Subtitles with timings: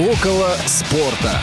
[0.00, 1.38] Около спорта.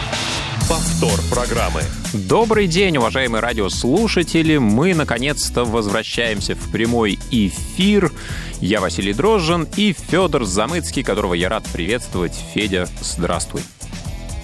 [0.67, 1.81] Повтор программы.
[2.11, 4.57] Добрый день, уважаемые радиослушатели.
[4.57, 8.11] Мы, наконец-то, возвращаемся в прямой эфир.
[8.59, 12.33] Я Василий Дрожжин и Федор Замыцкий, которого я рад приветствовать.
[12.55, 13.61] Федя, здравствуй.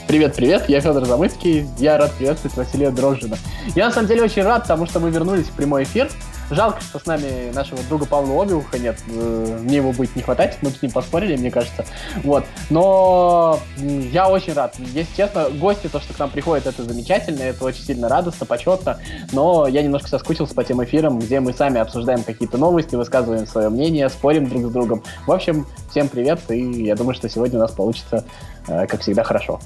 [0.07, 3.39] Привет-привет, я Федор Замыцкий, я рад приветствовать Василия Дрожжина.
[3.73, 6.11] Я на самом деле очень рад, потому что мы вернулись в прямой эфир.
[6.53, 8.97] Жалко, что с нами нашего друга Павла Обиуха нет.
[9.07, 11.85] Э, мне его будет не хватать, мы с ним поспорили, мне кажется.
[12.23, 12.45] Вот.
[12.69, 14.75] Но я очень рад.
[14.77, 18.99] Если честно, гости, то, что к нам приходят, это замечательно, это очень сильно радостно, почетно.
[19.31, 23.69] Но я немножко соскучился по тем эфирам, где мы сами обсуждаем какие-то новости, высказываем свое
[23.69, 25.03] мнение, спорим друг с другом.
[25.25, 28.25] В общем, всем привет, и я думаю, что сегодня у нас получится
[28.67, 29.59] Э, как всегда, хорошо.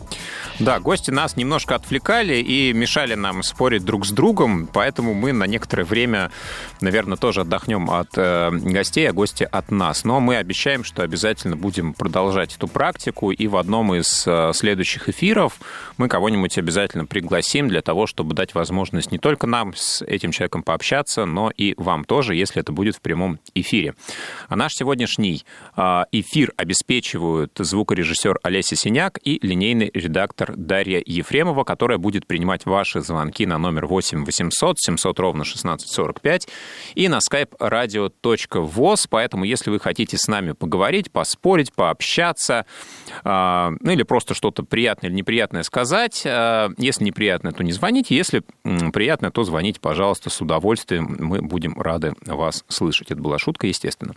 [0.60, 5.46] Да, гости нас немножко отвлекали и мешали нам спорить друг с другом, поэтому мы на
[5.46, 6.32] некоторое время,
[6.82, 10.04] наверное, тоже отдохнем от э, гостей, а гости от нас.
[10.04, 15.10] Но мы обещаем, что обязательно будем продолжать эту практику, и в одном из э, следующих
[15.10, 15.60] эфиров
[15.98, 20.64] мы кого-нибудь обязательно пригласим для того, чтобы дать возможность не только нам с этим человеком
[20.64, 23.96] пообщаться, но и вам тоже, если это будет в прямом эфире.
[24.48, 25.44] А наш сегодняшний
[25.76, 33.02] э, эфир обеспечивают звукорежиссер Олеся Синяк и линейный редактор Дарья Ефремова, которая будет принимать ваши
[33.02, 36.48] звонки на номер 8 800 700 ровно 1645
[36.96, 39.08] и на skype radio.voz.
[39.10, 42.66] Поэтому, если вы хотите с нами поговорить, поспорить, пообщаться,
[43.24, 48.16] э, ну или просто что-то приятное или неприятное сказать, э, если неприятное, то не звоните,
[48.16, 48.44] если
[48.92, 51.16] приятное, то звоните, пожалуйста, с удовольствием.
[51.20, 53.12] Мы будем рады вас слышать.
[53.12, 54.14] Это была шутка, естественно.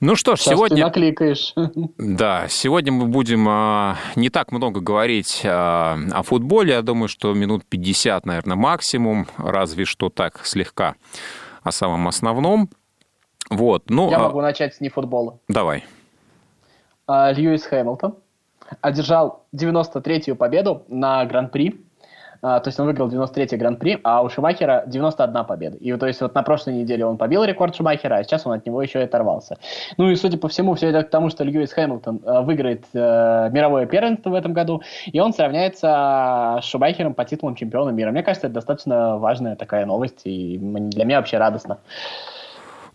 [0.00, 0.76] Ну что ж, Сейчас сегодня...
[0.76, 1.54] Ты накликаешь.
[1.98, 6.74] Да, сегодня мы будем а, не так много говорить а, о футболе.
[6.74, 9.26] Я думаю, что минут 50, наверное, максимум.
[9.36, 10.94] Разве что так слегка
[11.62, 12.70] о самом основном.
[13.50, 14.22] Вот, ну, Я а...
[14.24, 15.38] могу начать с не футбола.
[15.48, 15.84] Давай.
[17.06, 18.16] А, Льюис Хэмилтон
[18.80, 21.84] одержал 93-ю победу на Гран-при
[22.40, 25.76] то есть он выиграл 93-й Гран-при, а у Шумахера 91 победа.
[25.78, 28.66] И то есть вот на прошлой неделе он побил рекорд Шумахера, а сейчас он от
[28.66, 29.58] него еще и оторвался.
[29.96, 33.50] Ну и судя по всему, все это к тому, что Льюис Хэмилтон э, выиграет э,
[33.50, 38.10] мировое первенство в этом году, и он сравняется с Шумахером по титулам чемпиона мира.
[38.10, 41.78] Мне кажется, это достаточно важная такая новость, и для меня вообще радостно.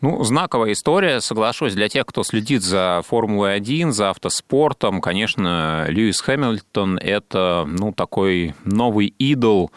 [0.04, 6.98] Ну, знаковая история, соглашусь, для тех, кто следит за Формулой-1, за автоспортом, конечно, Льюис Хэмилтон–
[7.02, 9.72] это, ну, такой новый идол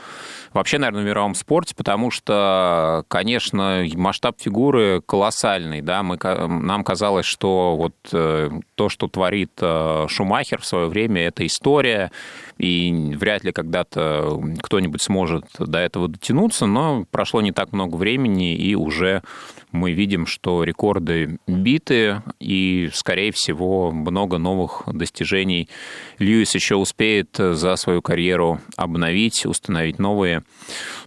[0.53, 7.27] вообще, наверное, в мировом спорте, потому что, конечно, масштаб фигуры колоссальный, да, мы, нам казалось,
[7.27, 12.11] что вот э, то, что творит э, Шумахер в свое время, это история,
[12.59, 18.55] и вряд ли когда-то кто-нибудь сможет до этого дотянуться, но прошло не так много времени,
[18.55, 19.23] и уже
[19.73, 25.69] мы видим, что рекорды биты, и, скорее всего, много новых достижений
[26.19, 30.43] Льюис еще успеет за свою карьеру обновить, установить новые.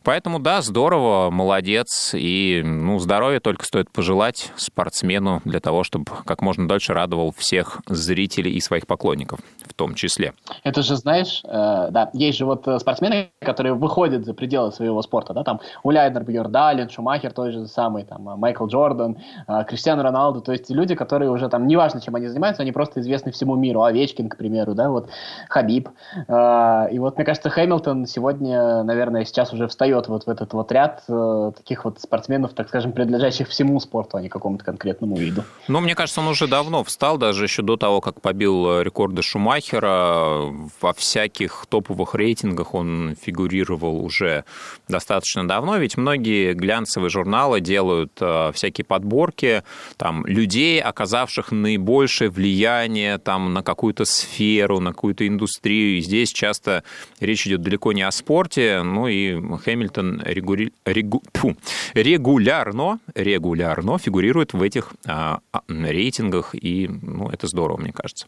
[0.04, 6.42] Поэтому, да, здорово, молодец, и ну, здоровья только стоит пожелать спортсмену для того, чтобы как
[6.42, 10.34] можно дольше радовал всех зрителей и своих поклонников в том числе.
[10.64, 15.34] Это же, знаешь, э, да, есть же вот спортсмены, которые выходят за пределы своего спорта,
[15.34, 19.18] да, там Уляйдер, Бьордалин, Шумахер, тот же самый, там, Майкл Джордан,
[19.48, 23.02] э, Криштиану Роналду, то есть люди, которые уже там, неважно, чем они занимаются, они просто
[23.02, 25.10] известны всему миру, Овечкин, к примеру, да, вот
[25.50, 25.90] Хабиб,
[26.28, 30.72] э, и вот, мне кажется, Хэмилтон сегодня, наверное, сейчас уже встает вот в этот вот
[30.72, 35.44] ряд э, таких вот спортсменов, так скажем, принадлежащих всему спорту, а не какому-то конкретному виду.
[35.68, 40.52] Ну, мне кажется, он уже давно встал, даже еще до того, как побил рекорды Шумахера.
[40.82, 44.46] Во всяких топовых рейтингах он фигурировал уже
[44.88, 49.64] достаточно давно, ведь многие глянцевые журналы делают э, всякие подборки
[49.98, 55.98] там, людей, оказавших наибольшее влияние там, на какую-то сферу, на какую-то индустрию.
[55.98, 56.84] И здесь часто
[57.20, 60.72] речь идет далеко не о спорте, ну и Хэмилтон регули...
[60.86, 61.24] регу...
[61.34, 61.56] Фу.
[61.94, 68.28] регулярно, регулярно фигурирует в этих а, а, рейтингах, и ну, это здорово, мне кажется.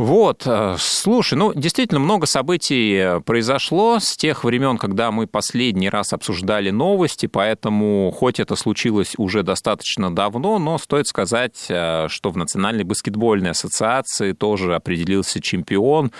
[0.00, 5.90] Вот, э, слушай, ну, действительно, много событий э, произошло с тех времен, когда мы последний
[5.90, 12.30] раз обсуждали новости, поэтому, хоть это случилось уже достаточно давно, но стоит сказать, э, что
[12.30, 16.12] в Национальной баскетбольной ассоциации тоже определился чемпион.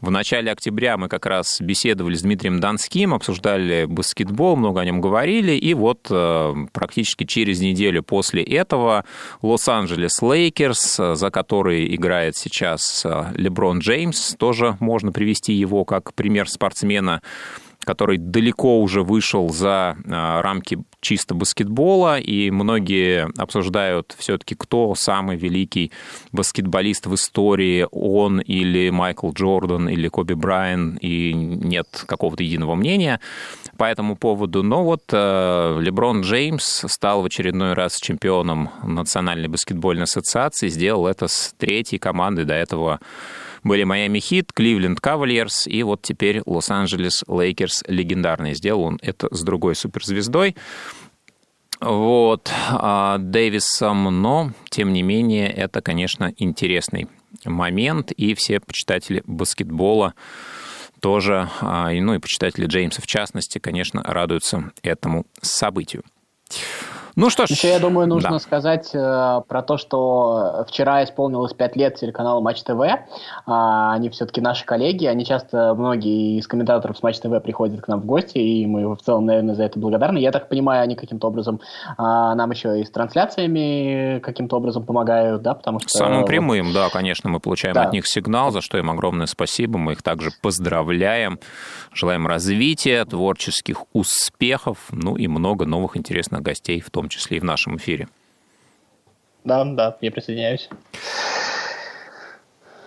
[0.00, 5.00] В начале октября мы как раз беседовали с Дмитрием Донским, обсуждали баскетбол, много о нем
[5.00, 6.08] говорили, и вот
[6.72, 9.04] практически через неделю после этого
[9.42, 13.04] Лос-Анджелес Лейкерс, за который играет сейчас
[13.34, 17.22] Леброн Джеймс, тоже можно привести его как пример спортсмена,
[17.80, 25.92] который далеко уже вышел за рамки чисто баскетбола, и многие обсуждают все-таки, кто самый великий
[26.32, 33.20] баскетболист в истории, он или Майкл Джордан, или Коби Брайан, и нет какого-то единого мнения
[33.76, 34.62] по этому поводу.
[34.62, 41.28] Но вот э, Леброн Джеймс стал в очередной раз чемпионом Национальной баскетбольной ассоциации, сделал это
[41.28, 43.00] с третьей командой до этого
[43.62, 48.54] были Майами Хит, Кливленд Кавальерс и вот теперь Лос-Анджелес Лейкерс легендарный.
[48.54, 50.56] Сделал он это с другой суперзвездой.
[51.80, 57.06] Вот, а Дэвисом, но, тем не менее, это, конечно, интересный
[57.44, 60.14] момент, и все почитатели баскетбола
[61.00, 66.02] тоже, а, ну и почитатели Джеймса в частности, конечно, радуются этому событию.
[67.18, 67.50] Ну что ж.
[67.50, 68.38] Еще, я думаю, нужно да.
[68.38, 72.80] сказать э, про то, что вчера исполнилось 5 лет телеканала Матч ТВ.
[73.44, 75.04] А, они все-таки наши коллеги.
[75.06, 78.94] Они часто, многие из комментаторов с Матч ТВ приходят к нам в гости, и мы
[78.94, 80.18] в целом, наверное, за это благодарны.
[80.18, 81.60] Я так понимаю, они каким-то образом
[81.96, 85.88] а, нам еще и с трансляциями каким-то образом помогают, да, потому что...
[85.88, 86.74] Самым прямым, вот...
[86.74, 87.82] да, конечно, мы получаем да.
[87.82, 89.76] от них сигнал, за что им огромное спасибо.
[89.76, 91.40] Мы их также поздравляем,
[91.92, 97.40] желаем развития, творческих успехов, ну и много новых интересных гостей в том том числе и
[97.40, 98.08] в нашем эфире.
[99.44, 100.68] Да, да, я присоединяюсь.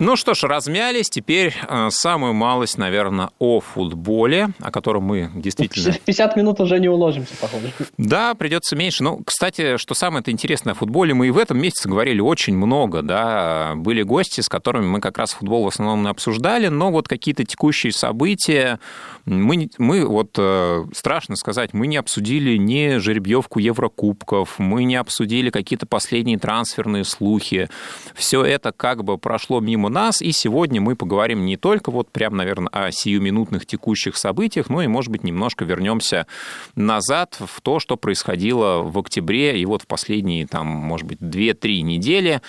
[0.01, 1.11] Ну что ж, размялись.
[1.11, 5.91] Теперь э, самую малость, наверное, о футболе, о котором мы действительно...
[5.91, 7.71] В 50 минут уже не уложимся, похоже.
[7.99, 9.03] Да, придется меньше.
[9.03, 13.03] Ну, кстати, что самое интересное о футболе, мы и в этом месяце говорили очень много,
[13.03, 13.73] да.
[13.75, 17.93] Были гости, с которыми мы как раз футбол в основном обсуждали, но вот какие-то текущие
[17.93, 18.79] события,
[19.25, 25.51] мы, мы вот, э, страшно сказать, мы не обсудили ни жеребьевку Еврокубков, мы не обсудили
[25.51, 27.69] какие-то последние трансферные слухи.
[28.15, 32.35] Все это как бы прошло мимо нас, и сегодня мы поговорим не только вот прям,
[32.35, 36.25] наверное, о сиюминутных текущих событиях, но и, может быть, немножко вернемся
[36.75, 41.81] назад в то, что происходило в октябре и вот в последние, там, может быть, 2-3
[41.81, 42.41] недели,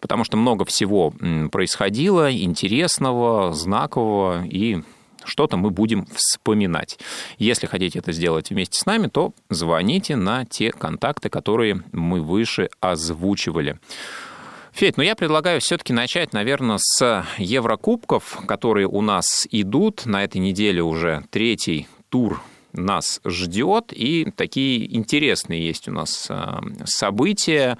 [0.00, 1.12] потому что много всего
[1.50, 4.82] происходило интересного, знакового, и
[5.24, 6.98] что-то мы будем вспоминать.
[7.38, 12.68] Если хотите это сделать вместе с нами, то звоните на те контакты, которые мы выше
[12.80, 13.78] озвучивали.
[14.72, 20.06] Федь, ну я предлагаю все-таки начать, наверное, с Еврокубков, которые у нас идут.
[20.06, 22.40] На этой неделе уже третий тур
[22.72, 27.76] нас ждет, и такие интересные есть у нас э, события.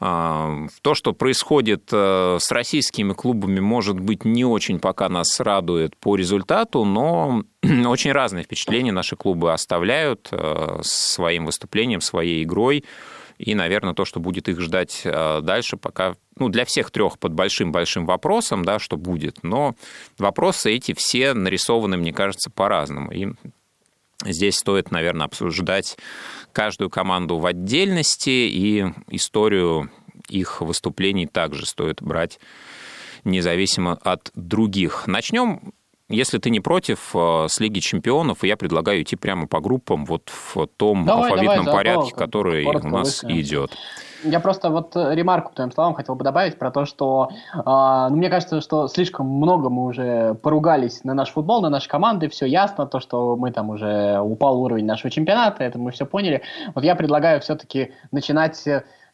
[0.00, 5.96] Э, то, что происходит э, с российскими клубами, может быть, не очень пока нас радует
[5.96, 7.42] по результату, но
[7.86, 10.30] очень разные впечатления наши клубы оставляют
[10.82, 12.84] своим выступлением, своей игрой
[13.38, 17.32] и, наверное, то, что будет их ждать э, дальше, пока ну, для всех трех под
[17.32, 19.74] большим-большим вопросом, да, что будет, но
[20.18, 23.10] вопросы эти все нарисованы, мне кажется, по-разному.
[23.12, 23.28] И
[24.24, 25.96] здесь стоит, наверное, обсуждать
[26.52, 29.90] каждую команду в отдельности, и историю
[30.28, 32.38] их выступлений также стоит брать
[33.24, 35.06] независимо от других.
[35.06, 35.72] Начнем
[36.14, 40.30] если ты не против, э, с Лиги Чемпионов, я предлагаю идти прямо по группам, вот
[40.30, 43.40] в том давай, алфавитном давай, порядке, заодно, который у нас быстро.
[43.40, 43.70] идет.
[44.24, 48.30] Я просто вот ремарку к твоим словам хотел бы добавить про то, что э, мне
[48.30, 52.86] кажется, что слишком много мы уже поругались на наш футбол, на наши команды, все ясно,
[52.86, 56.42] то, что мы там уже упал уровень нашего чемпионата, это мы все поняли.
[56.74, 58.64] Вот я предлагаю все-таки начинать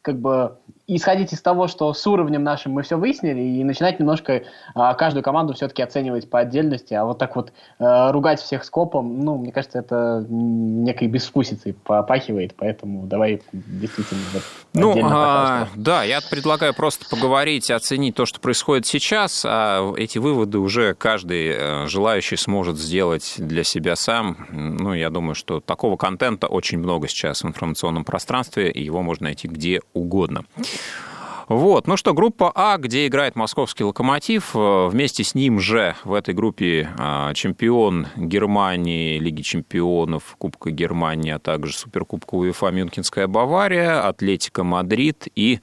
[0.01, 0.57] как бы
[0.95, 4.43] исходить из того, что с уровнем нашим мы все выяснили, и начинать немножко
[4.75, 9.23] а, каждую команду все-таки оценивать по отдельности, а вот так вот а, ругать всех скопом,
[9.23, 16.19] ну, мне кажется, это некой безвкусицей попахивает, поэтому давай действительно вот, Ну, а, да, я
[16.29, 22.35] предлагаю просто поговорить, оценить то, что происходит сейчас, а эти выводы уже каждый э, желающий
[22.35, 24.47] сможет сделать для себя сам.
[24.49, 29.25] Ну, я думаю, что такого контента очень много сейчас в информационном пространстве, и его можно
[29.25, 30.43] найти где угодно.
[31.47, 36.13] Вот, ну что, группа А, где играет московский локомотив, э, вместе с ним же в
[36.13, 44.07] этой группе а, чемпион Германии, Лиги чемпионов, Кубка Германии, а также Суперкубка УЕФА Мюнхенская Бавария,
[44.07, 45.59] Атлетика Мадрид и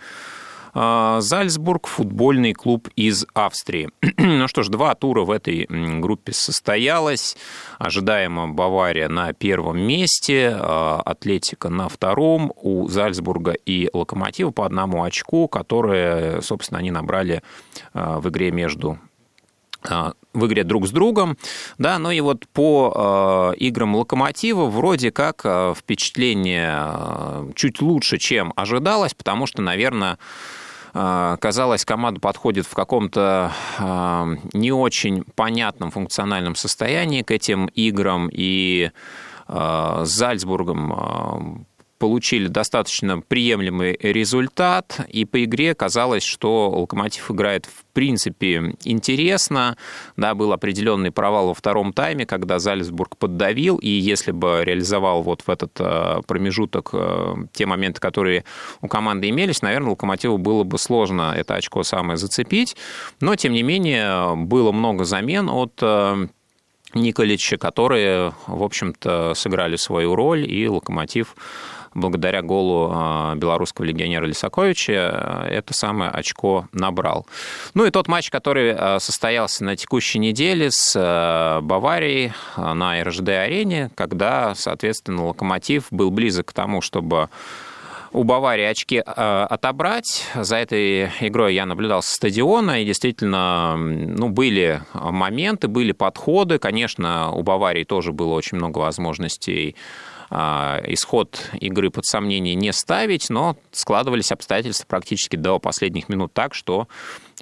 [1.20, 3.90] Зальцбург, футбольный клуб из Австрии.
[4.16, 7.37] ну что ж, два тура в этой группе состоялось.
[7.78, 15.02] Ожидаемо Бавария на первом месте, а, Атлетика на втором, у Зальцбурга и Локомотива по одному
[15.02, 17.42] очку, которые, собственно, они набрали
[17.92, 18.99] а, в игре между
[19.85, 21.38] в игре друг с другом,
[21.78, 28.18] да, но и вот по э, играм Локомотива вроде как э, впечатление э, чуть лучше,
[28.18, 30.18] чем ожидалось, потому что, наверное,
[31.40, 33.52] казалось, команда подходит в каком-то
[34.52, 38.90] не очень понятном функциональном состоянии к этим играм, и
[39.47, 41.68] с Зальцбургом
[41.99, 49.76] получили достаточно приемлемый результат, и по игре казалось, что «Локомотив» играет в принципе интересно.
[50.17, 55.43] Да, был определенный провал во втором тайме, когда Зальцбург поддавил, и если бы реализовал вот
[55.43, 58.45] в этот э, промежуток э, те моменты, которые
[58.81, 62.76] у команды имелись, наверное, «Локомотиву» было бы сложно это очко самое зацепить.
[63.21, 66.28] Но, тем не менее, было много замен от э,
[66.95, 71.35] Николича, которые, в общем-то, сыграли свою роль, и «Локомотив»
[71.99, 77.26] благодаря голу а, белорусского легионера Лисаковича э, это самое очко набрал.
[77.75, 83.90] Ну и тот матч, который э, состоялся на текущей неделе с э, Баварией на РЖД-арене,
[83.95, 87.28] когда, соответственно, Локомотив был близок к тому, чтобы
[88.11, 90.26] у Баварии очки отобрать.
[90.35, 96.59] За этой игрой я наблюдал со стадиона, и действительно, ну, были моменты, были подходы.
[96.59, 99.76] Конечно, у Баварии тоже было очень много возможностей
[100.30, 106.88] исход игры под сомнение не ставить, но складывались обстоятельства практически до последних минут так, что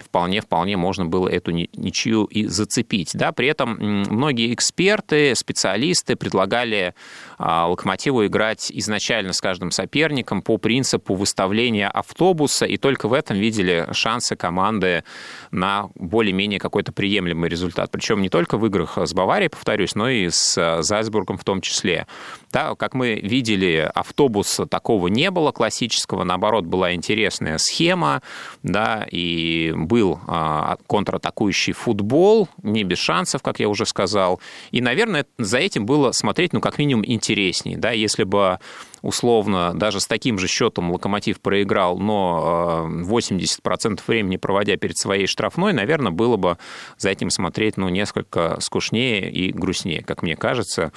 [0.04, 3.10] вполне-вполне можно было эту ничью и зацепить.
[3.14, 3.32] Да?
[3.32, 6.94] При этом многие эксперты, специалисты предлагали
[7.38, 13.36] а, Локомотиву играть изначально с каждым соперником по принципу выставления автобуса, и только в этом
[13.36, 15.04] видели шансы команды
[15.50, 17.90] на более-менее какой-то приемлемый результат.
[17.90, 21.60] Причем не только в играх с Баварией, повторюсь, но и с а, Зальцбургом в том
[21.60, 22.06] числе.
[22.52, 28.22] Да, как мы видели, автобуса такого не было классического, наоборот, была интересная схема,
[28.62, 34.40] да, и был а, контратакующий футбол, не без шансов, как я уже сказал.
[34.70, 37.78] И, наверное, за этим было смотреть, ну, как минимум, интереснее.
[37.78, 37.90] Да?
[37.92, 38.58] Если бы
[39.02, 45.72] условно, даже с таким же счетом Локомотив проиграл, но 80% времени проводя перед своей штрафной,
[45.72, 46.58] наверное, было бы
[46.98, 50.92] за этим смотреть ну, несколько скучнее и грустнее, как мне кажется.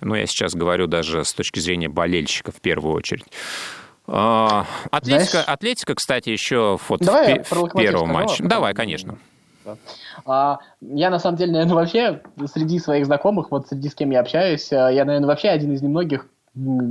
[0.00, 3.26] Но я сейчас говорю даже с точки зрения болельщика в первую очередь.
[4.06, 8.42] А, Атлетика, Знаешь, Атлетика, кстати, еще вот давай в, в первом матче.
[8.44, 9.18] Давай, конечно.
[10.26, 12.20] А, я, на самом деле, наверное, вообще
[12.52, 16.26] среди своих знакомых, вот среди с кем я общаюсь, я, наверное, вообще один из немногих,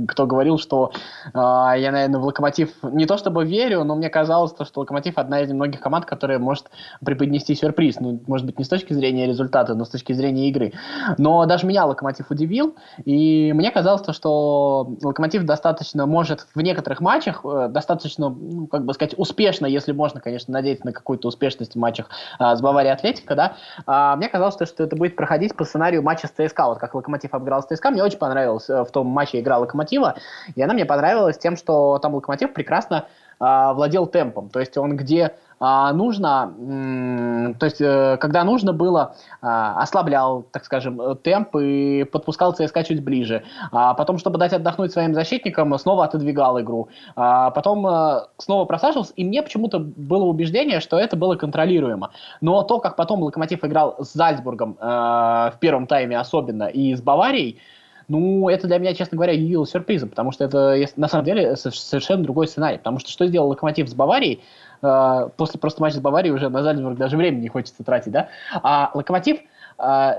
[0.08, 0.90] кто говорил, что
[1.26, 5.40] э, я, наверное, в Локомотив не то чтобы верю, но мне казалось, что Локомотив одна
[5.40, 6.68] из немногих команд, которая может
[7.04, 8.00] преподнести сюрприз.
[8.00, 10.72] Ну, может быть, не с точки зрения результата, но с точки зрения игры.
[11.16, 17.42] Но даже меня Локомотив удивил, и мне казалось, что Локомотив достаточно может в некоторых матчах,
[17.44, 21.78] э, достаточно, ну, как бы сказать, успешно, если можно, конечно, надеяться на какую-то успешность в
[21.78, 22.08] матчах
[22.40, 26.26] э, с Баварией Атлетика, да, э, мне казалось, что это будет проходить по сценарию матча
[26.26, 26.66] с ЦСКА.
[26.66, 30.14] Вот как Локомотив обыграл с ЦСКА, мне очень понравилось в том матче игра игра Локомотива,
[30.54, 33.06] и она мне понравилась тем, что там Локомотив прекрасно
[33.40, 34.48] э, владел темпом.
[34.48, 40.64] То есть он где а, нужно, то есть э, когда нужно было, а, ослаблял, так
[40.64, 43.44] скажем, темп и подпускал ЦСКА чуть ближе.
[43.70, 46.88] А потом, чтобы дать отдохнуть своим защитникам, снова отодвигал игру.
[47.14, 52.10] А потом э, снова просаживался, и мне почему-то было убеждение, что это было контролируемо.
[52.40, 57.00] Но то, как потом Локомотив играл с Зальцбургом э, в первом тайме особенно и с
[57.00, 57.60] Баварией,
[58.08, 62.22] ну, это для меня, честно говоря, явилось сюрпризом, потому что это, на самом деле, совершенно
[62.22, 62.78] другой сценарий.
[62.78, 64.42] Потому что что сделал Локомотив с Баварией,
[64.82, 68.28] э, после просто матча с Баварией уже на Зальцбург даже времени не хочется тратить, да?
[68.62, 69.38] А Локомотив
[69.78, 70.18] а,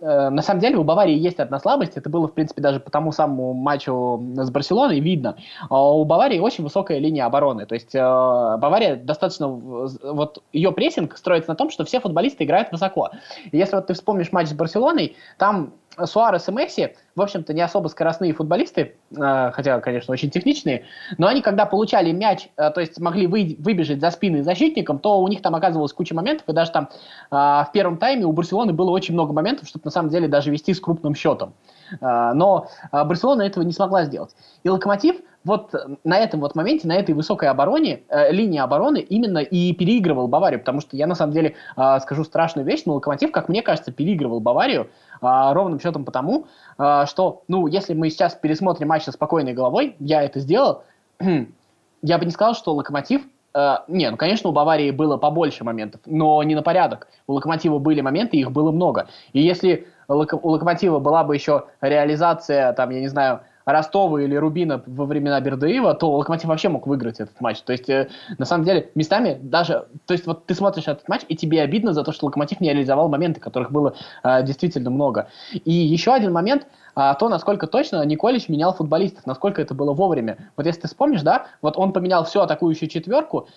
[0.00, 2.90] э, на самом деле у Баварии есть одна слабость, это было, в принципе, даже по
[2.90, 5.36] тому самому матчу с Барселоной видно.
[5.68, 11.50] А у Баварии очень высокая линия обороны, то есть Бавария достаточно, вот ее прессинг строится
[11.50, 13.10] на том, что все футболисты играют высоко.
[13.52, 17.88] Если вот ты вспомнишь матч с Барселоной, там Суарес и Месси, в общем-то, не особо
[17.88, 20.84] скоростные футболисты, э, хотя, конечно, очень техничные,
[21.18, 25.20] но они, когда получали мяч, э, то есть могли вы, выбежать за спины защитникам, то
[25.20, 26.88] у них там оказывалась куча моментов, и даже там
[27.30, 30.50] э, в первом тайме у Барселоны было очень много моментов, чтобы на самом деле даже
[30.50, 31.54] вести с крупным счетом.
[32.00, 34.34] Но Барселона этого не смогла сделать.
[34.62, 39.38] И Локомотив вот на этом вот моменте, на этой высокой обороне, э, линии обороны именно
[39.38, 43.30] и переигрывал Баварию, потому что я на самом деле э, скажу страшную вещь, но Локомотив,
[43.30, 44.88] как мне кажется, переигрывал Баварию
[45.20, 46.46] ровным счетом потому,
[46.78, 50.84] э, что, ну, если мы сейчас пересмотрим матч со спокойной головой, я это сделал,
[52.02, 53.22] я бы не сказал, что Локомотив
[53.56, 57.06] Uh, не, ну, конечно, у Баварии было побольше моментов, но не на порядок.
[57.28, 59.06] У Локомотива были моменты, их было много.
[59.32, 64.82] И если у Локомотива была бы еще реализация, там, я не знаю, Ростова или Рубина
[64.86, 67.60] во времена Бердаева, то Локомотив вообще мог выиграть этот матч.
[67.62, 69.86] То есть, э, на самом деле, местами даже...
[70.06, 72.68] То есть, вот ты смотришь этот матч, и тебе обидно за то, что Локомотив не
[72.70, 75.28] реализовал моменты, которых было э, действительно много.
[75.52, 76.66] И еще один момент,
[76.96, 80.50] э, то, насколько точно Николич менял футболистов, насколько это было вовремя.
[80.56, 83.48] Вот если ты вспомнишь, да, вот он поменял всю атакующую четверку,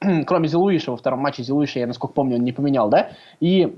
[0.26, 3.76] кроме Зелуиша, во втором матче Зелуиша, я, насколько помню, он не поменял, да, и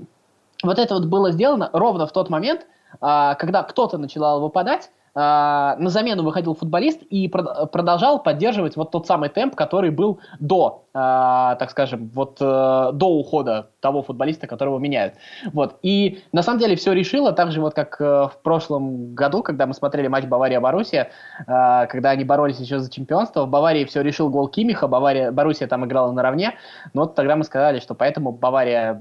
[0.63, 2.65] вот это вот было сделано ровно в тот момент,
[2.99, 9.07] а, когда кто-то начинал выпадать, а, на замену выходил футболист и продолжал поддерживать вот тот
[9.07, 15.13] самый темп, который был до, так скажем, вот э, до ухода того футболиста, которого меняют.
[15.53, 15.77] Вот.
[15.83, 19.67] И на самом деле все решило, так же вот как э, в прошлом году, когда
[19.67, 21.09] мы смотрели матч Бавария-Боруссия,
[21.45, 25.67] э, когда они боролись еще за чемпионство, в Баварии все решил гол Кимиха, Бавария, Боруссия
[25.67, 26.55] там играла наравне,
[26.93, 28.99] но вот тогда мы сказали, что поэтому Бавария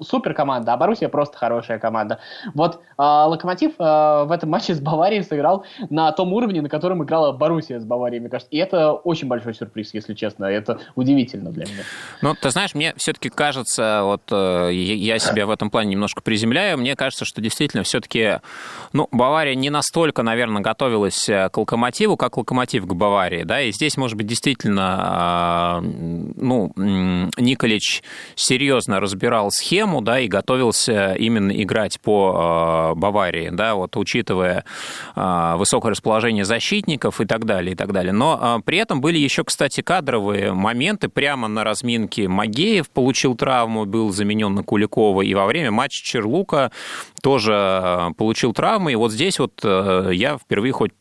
[0.00, 2.18] супер команда, а Боруссия просто хорошая команда.
[2.54, 7.32] Вот э, Локомотив в этом матче с Баварией сыграл на том уровне, на котором играла
[7.32, 8.50] Боруссия с Баварией, мне кажется.
[8.50, 10.46] И это очень большой сюрприз, если честно.
[10.46, 11.82] Это удивительно для меня.
[12.22, 16.78] Ну, ты знаешь, мне все-таки кажется, вот э, я себя в этом плане немножко приземляю.
[16.78, 18.40] Мне кажется, что действительно все-таки,
[18.92, 23.72] ну, Бавария не настолько, наверное, готовилась э, к Локомотиву, как Локомотив к Баварии, да, и
[23.72, 28.02] здесь, может быть, действительно, а, ну, Николич
[28.34, 34.64] серьезно разбирал схему, да, и готовился именно играть по Баварии, да, вот учитывая
[35.14, 38.12] высокое расположение защитников и так далее, и так далее.
[38.12, 41.08] Но при этом были еще, кстати, кадровые моменты.
[41.18, 46.70] Прямо на разминке Магеев получил травму, был заменен на Куликова, и во время матча Черлука
[47.22, 48.92] тоже э, получил травмы.
[48.92, 50.92] И вот здесь вот э, я впервые хоть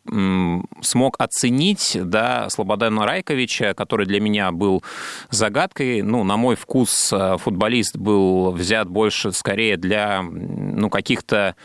[0.82, 4.84] смог оценить да, Слободана Райковича, который для меня был
[5.30, 6.02] загадкой.
[6.02, 11.56] Ну, на мой вкус, э, футболист был взят больше скорее для ну, каких-то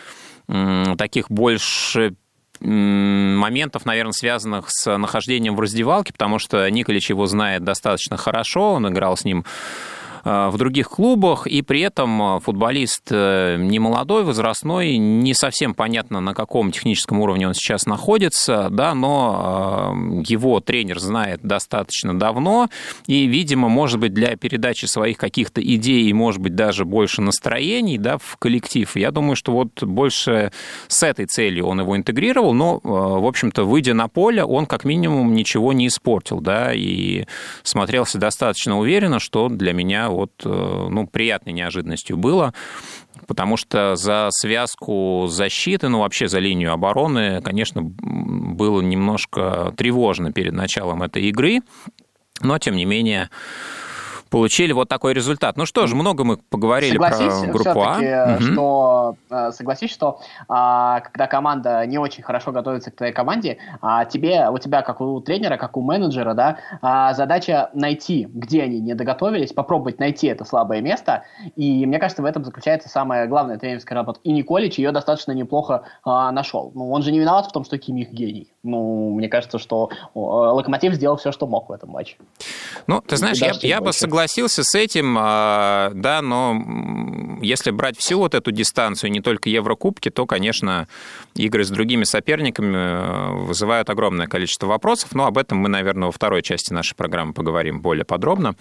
[0.99, 2.17] таких больше
[2.65, 8.89] моментов, наверное, связанных с нахождением в раздевалке, потому что Николич его знает достаточно хорошо, он
[8.89, 9.45] играл с ним
[10.25, 16.21] в других клубах, и при этом э, футболист э, не молодой, возрастной, не совсем понятно,
[16.21, 19.95] на каком техническом уровне он сейчас находится, да, но
[20.27, 22.69] его тренер знает достаточно давно,
[23.07, 27.99] и, видимо, может быть, для передачи своих каких-то идей и, может быть, даже больше настроений,
[27.99, 30.53] да, в коллектив, я думаю, что вот больше
[30.87, 35.35] с этой целью он его интегрировал, но, в общем-то, выйдя на поле, он как минимум
[35.35, 37.25] ничего не испортил, да, и
[37.63, 42.55] смотрелся достаточно уверенно, что для меня вот, э, ну, приятной неожиданностью было,
[43.27, 50.53] потому что за связку защиты, ну, вообще за линию обороны, конечно, было немножко тревожно перед
[50.53, 51.61] началом этой игры,
[52.41, 53.31] но, тем не менее,
[54.33, 55.59] получили вот такой результат.
[55.59, 58.37] Ну что ж, много мы поговорили согласись, про группу А.
[58.37, 58.43] Угу.
[58.43, 64.07] Что, э, согласись, что а, когда команда не очень хорошо готовится к твоей команде, а
[64.07, 68.81] тебе, у тебя, как у тренера, как у менеджера, да, а, задача найти, где они
[68.81, 71.25] не доготовились, попробовать найти это слабое место.
[71.55, 74.21] И мне кажется, в этом заключается самая главная тренерская работа.
[74.25, 76.73] И Николич ее достаточно неплохо а, нашел.
[76.75, 78.51] Ну, он же не виноват в том, что Кимих гений.
[78.63, 82.17] Ну, мне кажется, что Локомотив сделал все, что мог в этом матче.
[82.87, 84.22] Ну, ты знаешь, я, я бы согласился
[84.63, 90.27] с этим, а, да, но если брать всю вот эту дистанцию, не только Еврокубки, то,
[90.27, 90.89] конечно,
[91.35, 96.13] игры с другими соперниками э, вызывают огромное количество вопросов, но об этом мы, наверное, во
[96.13, 98.55] второй части нашей программы поговорим более подробно.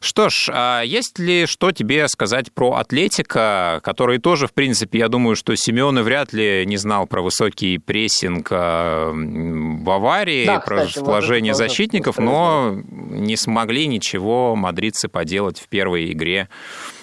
[0.00, 5.08] Что ж, а есть ли что тебе сказать про Атлетика, который тоже, в принципе, я
[5.08, 10.98] думаю, что Семен вряд ли не знал про высокий прессинг а, Баварии, да, про кстати,
[10.98, 16.48] расположение вот защитников, но не смогли ничего мадридцы поделать в первой игре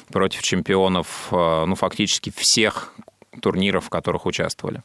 [0.10, 2.94] против чемпионов, а, ну, фактически всех
[3.42, 4.82] турниров, в которых участвовали.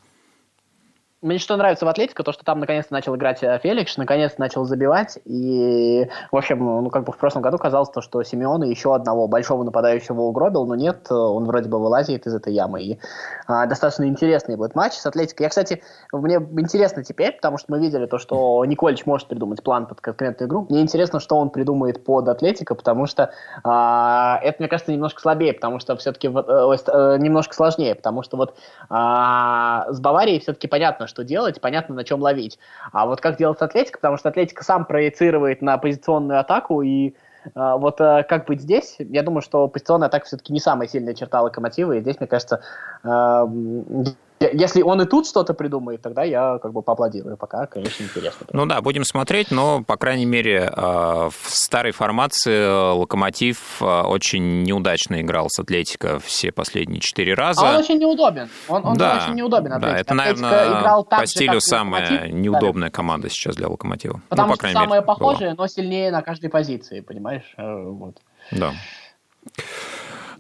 [1.23, 4.65] Мне что нравится в Атлетико, то, что там наконец-то начал играть э, Феликс, наконец-то начал
[4.65, 5.19] забивать.
[5.27, 9.29] И, в общем, ну, как бы в прошлом году казалось, то, что Симеона еще одного
[9.29, 12.83] большого нападающего угробил, но нет, он вроде бы вылазит из этой ямы.
[12.83, 12.99] И
[13.47, 15.45] а, достаточно интересный будет матч с Атлетикой.
[15.45, 19.89] Я, кстати, мне интересно теперь, потому что мы видели то, что Николич может придумать план
[19.89, 20.67] под конкретную игру.
[20.71, 23.31] Мне интересно, что он придумает под Атлетико, потому что
[23.63, 28.39] а, это, мне кажется, немножко слабее, потому что все-таки э, э, немножко сложнее, потому что
[28.39, 28.55] вот
[28.89, 32.59] а, с Баварией все-таки понятно, что делать, понятно, на чем ловить.
[32.93, 37.15] А вот как делать Атлетика, потому что Атлетика сам проецирует на позиционную атаку, и
[37.55, 41.15] а, вот а, как быть здесь, я думаю, что позиционная атака все-таки не самая сильная
[41.15, 42.63] черта локомотива, и здесь, мне кажется,
[43.03, 43.47] а,
[44.41, 47.37] если он и тут что-то придумает, тогда я как бы поаплодирую.
[47.37, 48.47] Пока, конечно, интересно.
[48.53, 55.49] Ну да, будем смотреть, но, по крайней мере, в старой формации Локомотив очень неудачно играл
[55.51, 57.69] с Атлетико все последние четыре раза.
[57.69, 58.49] А он очень неудобен.
[58.69, 59.73] Он, он да, очень неудобен.
[59.73, 59.93] Атлетико.
[59.93, 62.93] Да, это, наверное, играл так по стилю же, самая неудобная да.
[62.95, 64.15] команда сейчас для Локомотива.
[64.15, 65.65] Ну, Потому ну, по что самая похожая, была.
[65.65, 67.55] но сильнее на каждой позиции, понимаешь?
[67.57, 68.17] Э, вот.
[68.53, 68.73] Да.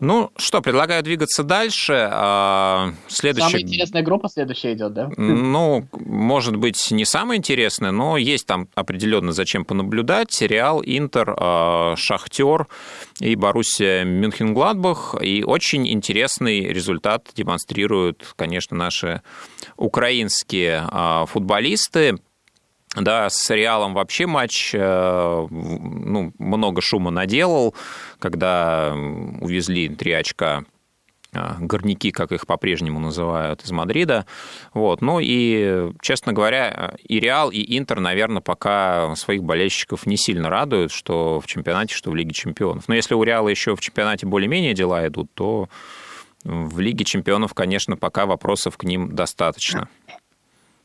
[0.00, 2.08] Ну что, предлагаю двигаться дальше.
[2.10, 3.50] А, следующая...
[3.50, 5.10] Самая интересная группа следующая идет, да?
[5.16, 10.32] Ну, может быть, не самая интересная, но есть там определенно зачем понаблюдать.
[10.32, 12.66] Сериал «Интер», а, «Шахтер»
[13.20, 15.16] и «Боруссия Мюнхен-Гладбах».
[15.22, 19.22] И очень интересный результат демонстрируют, конечно, наши
[19.76, 22.18] украинские а, футболисты.
[22.96, 27.74] Да, с Реалом вообще матч э, ну, много шума наделал,
[28.18, 30.64] когда увезли три очка
[31.32, 34.26] э, горняки, как их по-прежнему называют, из Мадрида.
[34.74, 35.02] Вот.
[35.02, 40.90] Ну и, честно говоря, и Реал, и Интер, наверное, пока своих болельщиков не сильно радуют,
[40.90, 42.88] что в чемпионате, что в Лиге чемпионов.
[42.88, 45.68] Но если у Реала еще в чемпионате более-менее дела идут, то
[46.42, 49.88] в Лиге чемпионов, конечно, пока вопросов к ним достаточно.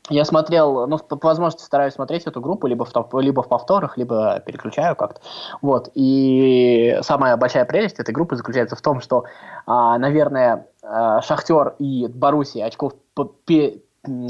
[0.08, 4.40] Я смотрел, ну, по возможности стараюсь смотреть эту группу либо в, либо в повторах, либо
[4.46, 5.20] переключаю как-то.
[5.62, 5.90] Вот.
[5.94, 9.24] И самая большая прелесть этой группы заключается в том, что,
[9.66, 12.92] а, наверное, а, Шахтер и Боруссия очков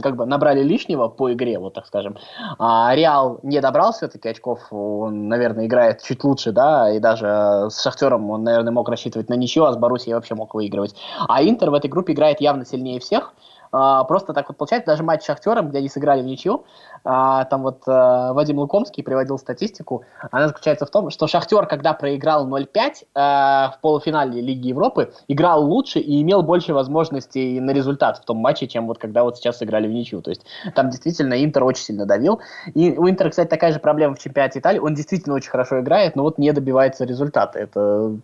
[0.03, 2.17] как бы набрали лишнего по игре, вот так скажем.
[2.59, 7.83] А Реал не добрал все-таки очков, он, наверное, играет чуть лучше, да, и даже с
[7.83, 10.95] Шахтером он, наверное, мог рассчитывать на ничего, а с Боруссией вообще мог выигрывать.
[11.29, 13.35] А Интер в этой группе играет явно сильнее всех,
[13.73, 16.65] а, просто так вот получается, даже матч с Шахтером, где они сыграли в ничью,
[17.05, 21.93] а, там вот а, Вадим Лукомский приводил статистику, она заключается в том, что Шахтер, когда
[21.93, 28.19] проиграл 0-5 а, в полуфинале Лиги Европы, играл лучше и имел больше возможностей на результат
[28.19, 30.23] в том матче, чем вот когда вот сейчас сыграли в ничью.
[30.23, 32.41] То есть там действительно Интер очень сильно давил.
[32.75, 34.79] И у Интера, кстати, такая же проблема в чемпионате Италии.
[34.79, 37.59] Он действительно очень хорошо играет, но вот не добивается результата.
[37.59, 38.17] Это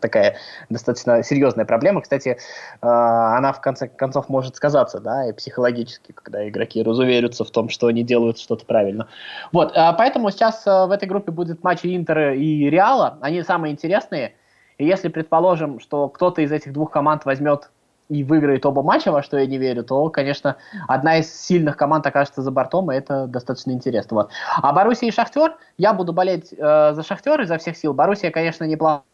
[0.00, 0.36] такая
[0.68, 2.02] достаточно серьезная проблема.
[2.02, 2.36] Кстати, э,
[2.80, 7.86] она в конце концов может сказаться, да, и психологически, когда игроки разуверятся в том, что
[7.86, 9.08] они делают что-то правильно.
[9.52, 13.18] Вот, э, поэтому сейчас э, в этой группе будет матчи Интера и Реала.
[13.20, 14.34] Они самые интересные.
[14.78, 17.70] И если предположим, что кто-то из этих двух команд возьмет
[18.10, 20.56] и выиграет оба матча, во что я не верю, то, конечно,
[20.88, 24.16] одна из сильных команд окажется за бортом, и это достаточно интересно.
[24.16, 24.30] Вот.
[24.56, 27.94] А Боруссия и Шахтер, я буду болеть э, за Шахтер изо всех сил.
[27.94, 29.04] Боруссия, конечно, неплохо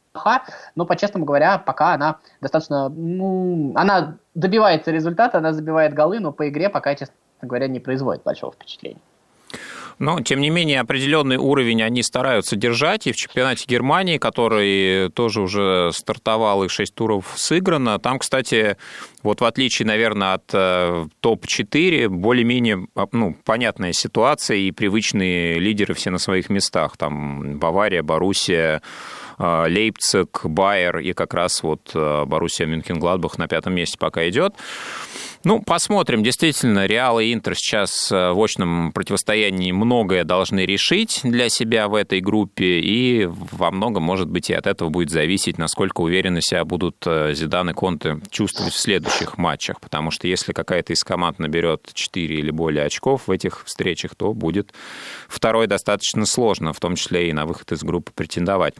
[0.75, 6.49] но, по-честному говоря, пока она достаточно, ну, она добивается результата, она забивает голы, но по
[6.49, 9.01] игре пока, честно говоря, не производит большого впечатления.
[10.01, 13.07] Но, тем не менее, определенный уровень они стараются держать.
[13.07, 18.79] И в чемпионате Германии, который тоже уже стартовал, и 6 туров сыграно, там, кстати,
[19.23, 25.93] вот в отличие, наверное, от э, топ-4, более-менее а, ну, понятная ситуация и привычные лидеры
[25.93, 26.97] все на своих местах.
[26.97, 28.81] Там Бавария, Боруссия,
[29.41, 34.55] Лейпциг, Байер и как раз вот э, Боруссия Мюнхен-Гладбах на пятом месте пока идет.
[35.43, 36.23] Ну, посмотрим.
[36.23, 41.95] Действительно, Реал и Интер сейчас э, в очном противостоянии многое должны решить для себя в
[41.95, 46.67] этой группе, и во многом, может быть, и от этого будет зависеть, насколько уверенно себя
[46.67, 51.39] будут э, Зидан и Конте чувствовать в следующих матчах, потому что если какая-то из команд
[51.39, 54.75] наберет 4 или более очков в этих встречах, то будет
[55.27, 58.75] второй достаточно сложно, в том числе и на выход из группы претендовать.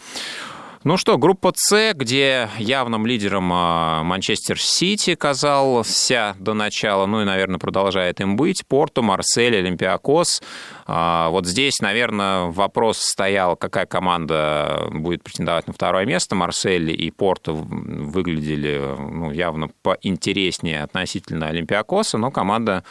[0.83, 7.27] Ну что, группа С, где явным лидером а, Манчестер Сити казался до начала, ну и,
[7.27, 10.43] наверное, продолжает им быть, Порту, Марсель, Олимпиакос.
[10.87, 16.35] А, вот здесь, наверное, вопрос стоял, какая команда будет претендовать на второе место.
[16.35, 22.85] Марсель и Порту выглядели ну, явно поинтереснее относительно Олимпиакоса, но команда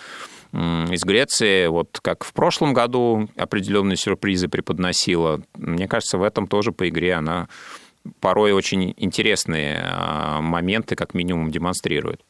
[0.51, 5.41] из Греции, вот как в прошлом году определенные сюрпризы преподносила.
[5.55, 7.47] Мне кажется, в этом тоже по игре она
[8.19, 12.23] порой очень интересные а, моменты, как минимум, демонстрирует.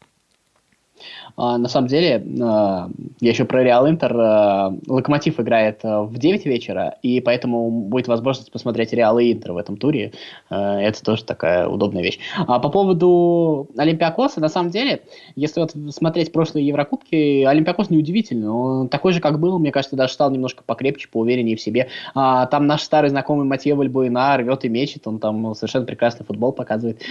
[1.35, 2.89] А, на самом деле, а,
[3.19, 4.15] я еще про Реал Интер.
[4.17, 9.57] А, Локомотив играет в 9 вечера, и поэтому будет возможность посмотреть Реал и Интер в
[9.57, 10.13] этом туре.
[10.49, 12.19] Это тоже такая удобная вещь.
[12.35, 15.01] А по поводу Олимпиакоса, на самом деле,
[15.35, 18.49] если вот смотреть прошлые Еврокубки, Олимпиакос неудивительный.
[18.49, 21.87] Он такой же, как был, мне кажется, даже стал немножко покрепче, поувереннее в себе.
[22.13, 27.01] Там наш старый знакомый Матье Вальбуина рвет и мечет, он там совершенно прекрасный футбол показывает.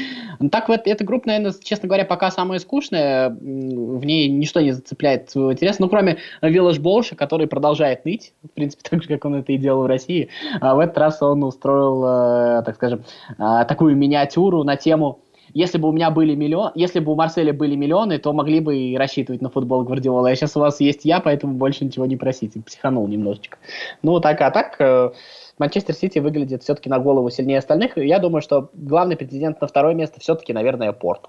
[0.50, 3.30] Так вот, эта группа, наверное, честно говоря, пока самая скучная.
[3.30, 8.50] В ней ничто не зацепляет своего интереса, ну, кроме Виллаж Болша, который продолжает ныть, в
[8.50, 10.28] принципе, так же, как он это и делал в России.
[10.60, 13.04] А в этот раз он устроил, э, так скажем,
[13.38, 15.20] э, такую миниатюру на тему
[15.54, 18.76] если бы у меня были миллион, если бы у Марселя были миллионы, то могли бы
[18.76, 20.28] и рассчитывать на футбол Гвардиола.
[20.28, 22.60] А сейчас у вас есть я, поэтому больше ничего не просите.
[22.60, 23.58] Психанул немножечко.
[24.02, 25.10] Ну, так, а так, э,
[25.58, 27.96] Манчестер Сити выглядит все-таки на голову сильнее остальных.
[27.96, 31.28] Я думаю, что главный претендент на второе место все-таки, наверное, Порт.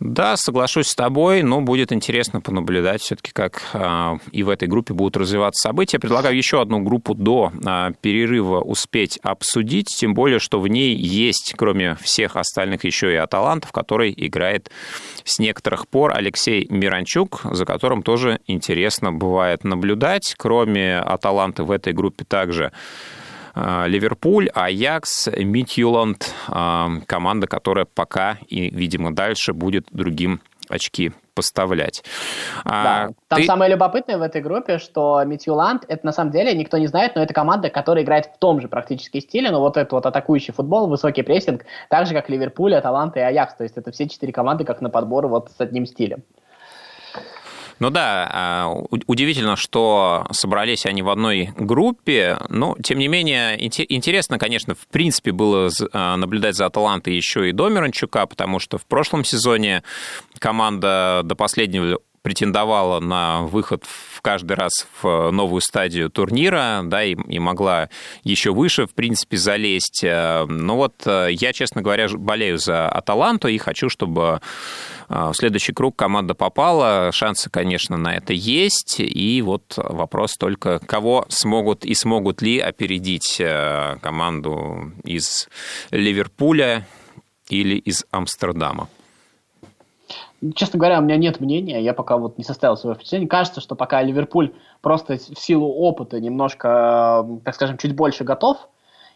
[0.00, 4.94] Да, соглашусь с тобой, но будет интересно понаблюдать все-таки, как а, и в этой группе
[4.94, 5.98] будут развиваться события.
[5.98, 11.54] Предлагаю еще одну группу до а, перерыва успеть обсудить, тем более, что в ней есть,
[11.56, 14.70] кроме всех остальных, еще и Аталанта, в которой играет
[15.24, 20.36] с некоторых пор Алексей Миранчук, за которым тоже интересно бывает наблюдать.
[20.38, 22.70] Кроме Аталанты в этой группе также
[23.86, 32.02] Ливерпуль, Аякс, Митьюланд, а, команда, которая пока и, видимо, дальше будет другим очки поставлять.
[32.64, 33.46] А, да, там ты...
[33.46, 37.22] самое любопытное в этой группе, что Митьюланд, это на самом деле никто не знает, но
[37.22, 40.88] это команда, которая играет в том же практически стиле, но вот этот вот атакующий футбол,
[40.88, 43.54] высокий прессинг, так же, как Ливерпуль, Аталанта и Аякс.
[43.54, 46.24] То есть это все четыре команды как на подбор вот с одним стилем.
[47.80, 48.68] Ну да, а,
[49.06, 55.30] удивительно, что собрались они в одной группе, но, тем не менее, интересно, конечно, в принципе
[55.30, 59.84] было а, наблюдать за Аталантой еще и до Миранчука, потому что в прошлом сезоне
[60.40, 63.84] команда до последнего претендовала на выход
[64.18, 67.88] в каждый раз в новую стадию турнира, да, и, и могла
[68.24, 70.02] еще выше, в принципе, залезть.
[70.02, 74.40] Э, но вот э, я, честно говоря, болею за Аталанту и хочу, чтобы
[75.08, 77.12] э, в следующий круг команда попала.
[77.12, 78.96] Шансы, конечно, на это есть.
[78.98, 83.40] И вот вопрос только, кого смогут и смогут ли опередить
[84.00, 85.48] команду из
[85.92, 86.88] Ливерпуля
[87.48, 88.88] или из Амстердама.
[90.54, 93.28] Честно говоря, у меня нет мнения, я пока вот не составил свое впечатление.
[93.28, 98.68] Кажется, что пока Ливерпуль просто в силу опыта немножко, так скажем, чуть больше готов,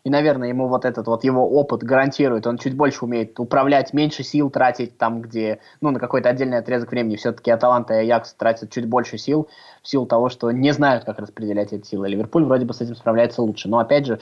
[0.05, 4.25] и, наверное, ему вот этот вот его опыт гарантирует, он чуть больше умеет управлять, меньше
[4.25, 8.71] сил тратить там, где, ну, на какой-то отдельный отрезок времени все-таки Аталанта и Аякс тратят
[8.71, 9.49] чуть больше сил,
[9.83, 12.09] в силу того, что не знают, как распределять эти силы.
[12.09, 13.69] Ливерпуль вроде бы с этим справляется лучше.
[13.69, 14.21] Но опять же,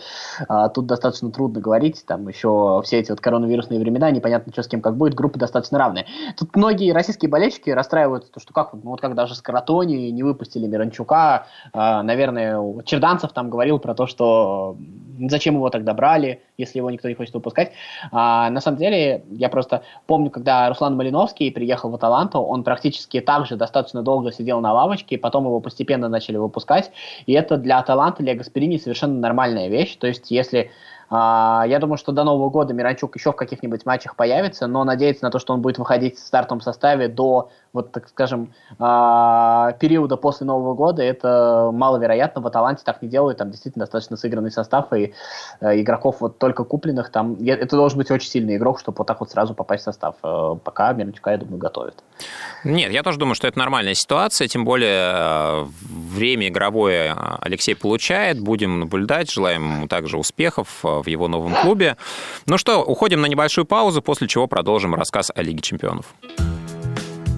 [0.49, 2.05] а, тут достаточно трудно говорить.
[2.07, 5.79] Там еще все эти вот коронавирусные времена, непонятно, что с кем как будет, группы достаточно
[5.79, 6.07] равные.
[6.39, 10.23] Тут многие российские болельщики расстраиваются, то, что как, ну, вот как даже с Каратони не
[10.23, 14.77] выпустили Миранчука, а, наверное, Черданцев там говорил про то, что
[15.29, 17.73] зачем его тогда брали, если его никто не хочет выпускать.
[18.13, 23.21] А, на самом деле, я просто помню, когда Руслан Малиновский приехал в Аталанту, он практически
[23.21, 26.91] также достаточно долго сидел на лавочке, потом его постепенно начали выпускать,
[27.27, 30.71] и это для Аталанта, для Гасперини совершенно нормальная вещь, то есть если
[31.13, 35.25] а, я думаю, что до Нового года Миранчук еще в каких-нибудь матчах появится, но надеяться
[35.25, 40.17] на то, что он будет выходить в стартовом составе до, вот так скажем, а, периода
[40.17, 42.43] после Нового года, это маловероятно.
[42.43, 45.15] В Аталанте так не делают, там действительно достаточно сыгранный состав, и
[45.61, 49.21] э, игроков вот только купленных там, это должен быть очень сильный игрок, чтобы вот так
[49.21, 50.17] вот сразу попасть в состав.
[50.23, 52.03] Э, пока Миранчука, я думаю, готовят.
[52.65, 58.41] Нет, я тоже думаю, что это нормальная ситуация, тем более э, время игровое Алексей получает,
[58.41, 61.97] будем наблюдать, желаем ему также успехов в его новом клубе.
[62.47, 66.15] Ну что, уходим на небольшую паузу, после чего продолжим рассказ о Лиге чемпионов.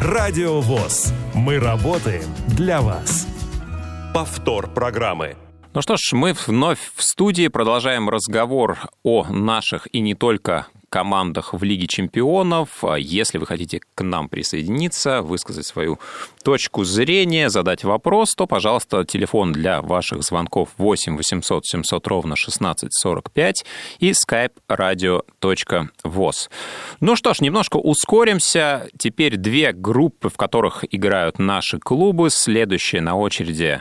[0.00, 1.12] Радио ВОЗ.
[1.34, 3.28] Мы работаем для вас.
[4.14, 5.36] Повтор программы.
[5.74, 11.54] Ну что ж, мы вновь в студии продолжаем разговор о наших и не только командах
[11.54, 12.84] в Лиге чемпионов.
[12.84, 15.98] А если вы хотите к нам присоединиться, высказать свою
[16.42, 23.64] точку зрения, задать вопрос, то, пожалуйста, телефон для ваших звонков 8 800 700 ровно 1645
[24.00, 26.50] и skype radio.voz.
[27.00, 28.88] Ну что ж, немножко ускоримся.
[28.98, 32.30] Теперь две группы, в которых играют наши клубы.
[32.30, 33.80] Следующие на очереди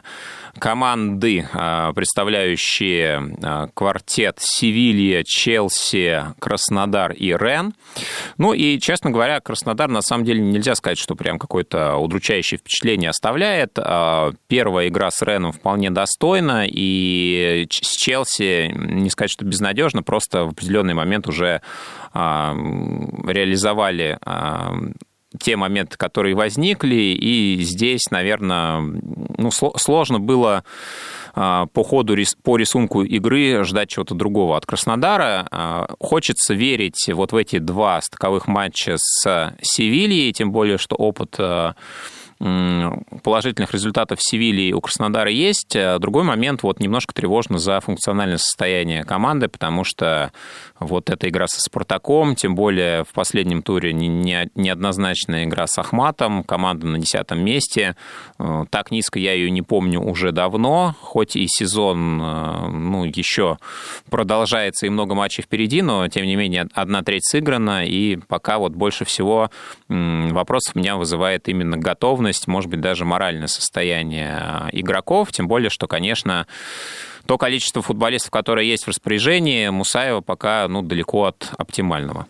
[0.60, 7.74] команды, а, представляющие а, квартет Севилья, Челси, Краснодар и Рен.
[8.38, 13.10] Ну и, честно говоря, Краснодар на самом деле нельзя сказать, что прям какое-то удручающее впечатление
[13.10, 13.72] оставляет.
[13.78, 20.46] А, первая игра с Реном вполне достойна, и с Челси, не сказать, что безнадежно, просто
[20.46, 21.62] в определенный момент уже
[22.14, 24.18] реализовали
[25.38, 30.64] те моменты, которые возникли, и здесь, наверное, ну, сложно было
[31.36, 35.48] а, по ходу, по рисунку игры ждать чего-то другого от Краснодара.
[35.52, 41.36] А, хочется верить вот в эти два стыковых матча с Севильей, тем более, что опыт
[41.38, 41.76] а,
[42.40, 45.76] положительных результатов в Севилье у Краснодара есть.
[46.00, 50.32] Другой момент, вот немножко тревожно за функциональное состояние команды, потому что
[50.80, 56.88] вот эта игра со Спартаком, тем более в последнем туре неоднозначная игра с Ахматом, команда
[56.88, 57.98] на десятом месте.
[58.40, 63.58] Э, так низко я ее не помню уже давно, хоть и сезон э, ну, еще
[64.10, 68.74] продолжается и много матчей впереди, но тем не менее одна треть сыграна, и пока вот
[68.74, 69.50] больше всего
[69.90, 76.48] вопросов меня вызывает именно готовность, может быть, даже моральное состояние игроков, тем более, что, конечно,
[77.26, 82.28] то количество футболистов, которые есть в распоряжении, Мусаева пока ну, далеко от оптимального.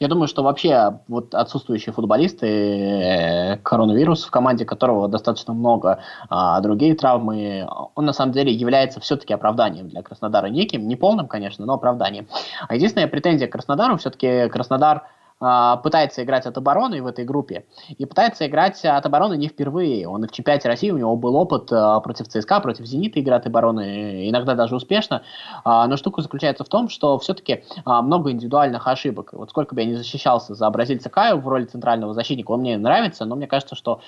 [0.00, 6.60] Я думаю, что вообще вот отсутствующие футболисты, э, коронавирус в команде которого достаточно много, а
[6.60, 11.66] другие травмы, он на самом деле является все-таки оправданием для Краснодара неким, не полным, конечно,
[11.66, 12.26] но оправданием.
[12.68, 15.06] А единственная претензия к Краснодару, все-таки Краснодар а,
[15.38, 17.64] пытается играть от обороны в этой группе,
[17.96, 20.08] и пытается играть от обороны не впервые.
[20.08, 23.34] Он и в чемпионате России, у него был опыт а, против ЦСКА, против Зенита игры
[23.34, 25.22] от обороны, иногда даже успешно.
[25.64, 29.30] А, но штука заключается в том, что все-таки много индивидуальных ошибок.
[29.32, 32.76] Вот сколько бы я не защищался за бразильца Каю в роли центрального защитника, он мне
[32.76, 34.00] нравится, но мне кажется, что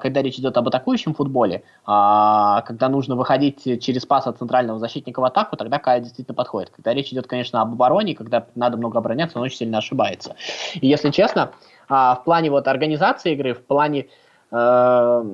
[0.00, 5.24] когда речь идет об атакующем футболе, когда нужно выходить через пас от центрального защитника в
[5.24, 6.70] атаку, тогда Кая действительно подходит.
[6.70, 10.34] Когда речь идет, конечно, об обороне, когда надо много обороняться, он очень сильно ошибается.
[10.80, 11.52] И если честно,
[11.88, 14.08] а, в плане вот организации игры, в плане
[14.50, 15.24] э,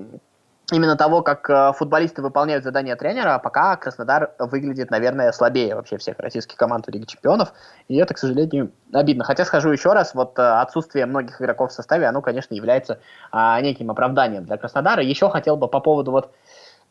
[0.73, 6.19] именно того, как э, футболисты выполняют задания тренера, пока Краснодар выглядит, наверное, слабее вообще всех
[6.19, 7.53] российских команд в Лиге Чемпионов.
[7.89, 9.25] И это, к сожалению, обидно.
[9.25, 13.61] Хотя скажу еще раз, вот э, отсутствие многих игроков в составе, оно, конечно, является а,
[13.61, 15.03] неким оправданием для Краснодара.
[15.03, 16.31] Еще хотел бы по поводу вот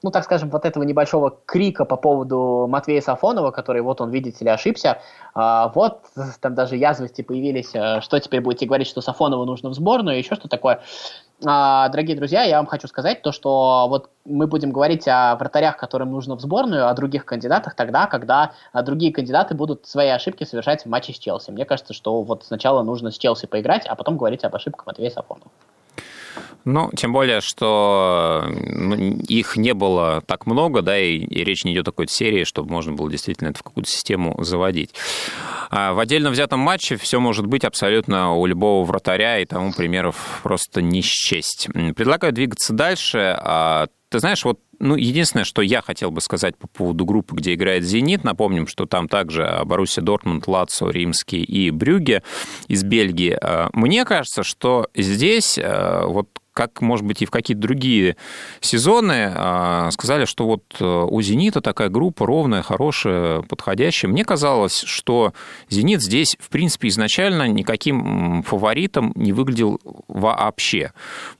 [0.04, 4.44] ну, так скажем, вот этого небольшого крика по поводу Матвея Сафонова, который, вот он, видите
[4.44, 5.00] ли, ошибся.
[5.34, 6.02] А, вот,
[6.42, 10.36] там даже язвости появились, а, что теперь будете говорить, что Сафонову нужно в сборную, еще
[10.36, 10.82] что такое.
[11.46, 15.78] А, дорогие друзья, я вам хочу сказать то, что вот мы будем говорить о вратарях,
[15.78, 20.84] которым нужно в сборную, о других кандидатах тогда, когда другие кандидаты будут свои ошибки совершать
[20.84, 21.52] в матче с Челси.
[21.52, 25.10] Мне кажется, что вот сначала нужно с Челси поиграть, а потом говорить об ошибках Матвея
[25.10, 25.50] Сафонова.
[26.65, 31.74] Ну, тем более, что ну, их не было так много, да, и, и речь не
[31.74, 34.91] идет о какой-то серии, чтобы можно было действительно это в какую-то систему заводить.
[35.69, 40.39] А в отдельно взятом матче все может быть абсолютно у любого вратаря, и тому примеров
[40.43, 41.67] просто не счесть.
[41.96, 43.38] Предлагаю двигаться дальше.
[44.13, 47.56] А ты знаешь, вот ну, единственное, что я хотел бы сказать по поводу группы, где
[47.56, 52.21] играет «Зенит», напомним, что там также Боруссия Дортмунд, Лацо, Римский и Брюге
[52.67, 53.36] из Бельгии.
[53.41, 58.16] А, мне кажется, что здесь а, вот как, может быть, и в какие-то другие
[58.62, 64.12] сезоны, а, сказали, что вот э, у «Зенита» такая группа ровная, хорошая, подходящая.
[64.12, 65.34] Мне казалось, что
[65.70, 70.92] «Зенит» здесь, в принципе, изначально никаким фаворитом не выглядел вообще.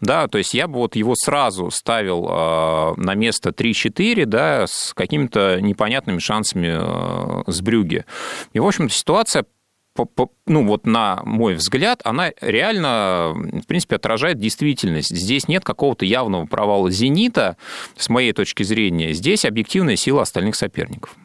[0.02, 4.94] Да, то есть я бы вот его сразу ставил а, на место 3-4, да, с
[4.96, 8.06] какими-то непонятными шансами э, с Брюги.
[8.54, 9.46] И, в общем-то, ситуация
[10.48, 15.16] ну вот на мой взгляд, она реально, в принципе, отражает действительность.
[15.16, 17.58] Здесь нет какого-то явного провала «Зенита»,
[17.96, 19.14] с моей точки зрения.
[19.14, 21.16] Здесь объективная сила остальных соперников.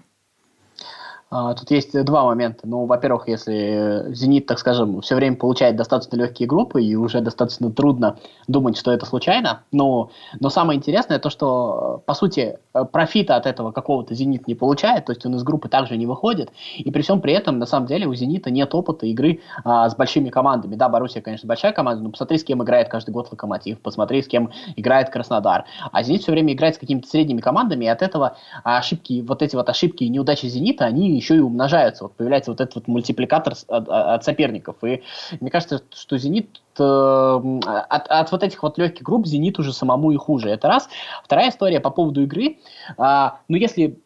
[1.30, 2.66] А, тут есть два момента.
[2.66, 7.70] Ну, во-первых, если «Зенит», так скажем, все время получает достаточно легкие группы, и уже достаточно
[7.70, 9.62] трудно думать, что это случайно.
[9.70, 10.10] Но,
[10.40, 12.58] но самое интересное то, что, по сути,
[12.92, 16.50] профита от этого какого-то «Зенит» не получает, то есть он из группы также не выходит.
[16.78, 19.96] И при всем при этом, на самом деле, у «Зенита» нет опыта игры а, с
[19.96, 20.76] большими командами.
[20.76, 24.28] Да, Боруссия, конечно, большая команда, но посмотри, с кем играет каждый год «Локомотив», посмотри, с
[24.28, 25.66] кем играет «Краснодар».
[25.92, 29.56] А «Зенит» все время играет с какими-то средними командами, и от этого ошибки, вот эти
[29.56, 32.04] вот ошибки и неудачи «Зенита», они еще и умножаются.
[32.04, 34.76] Вот появляется вот этот вот мультипликатор от, от соперников.
[34.82, 35.02] И
[35.40, 40.12] мне кажется, что «Зенит» э, от, от вот этих вот легких групп «Зенит» уже самому
[40.12, 40.50] и хуже.
[40.50, 40.88] Это раз.
[41.24, 42.58] Вторая история по поводу игры.
[42.96, 43.98] А, ну, если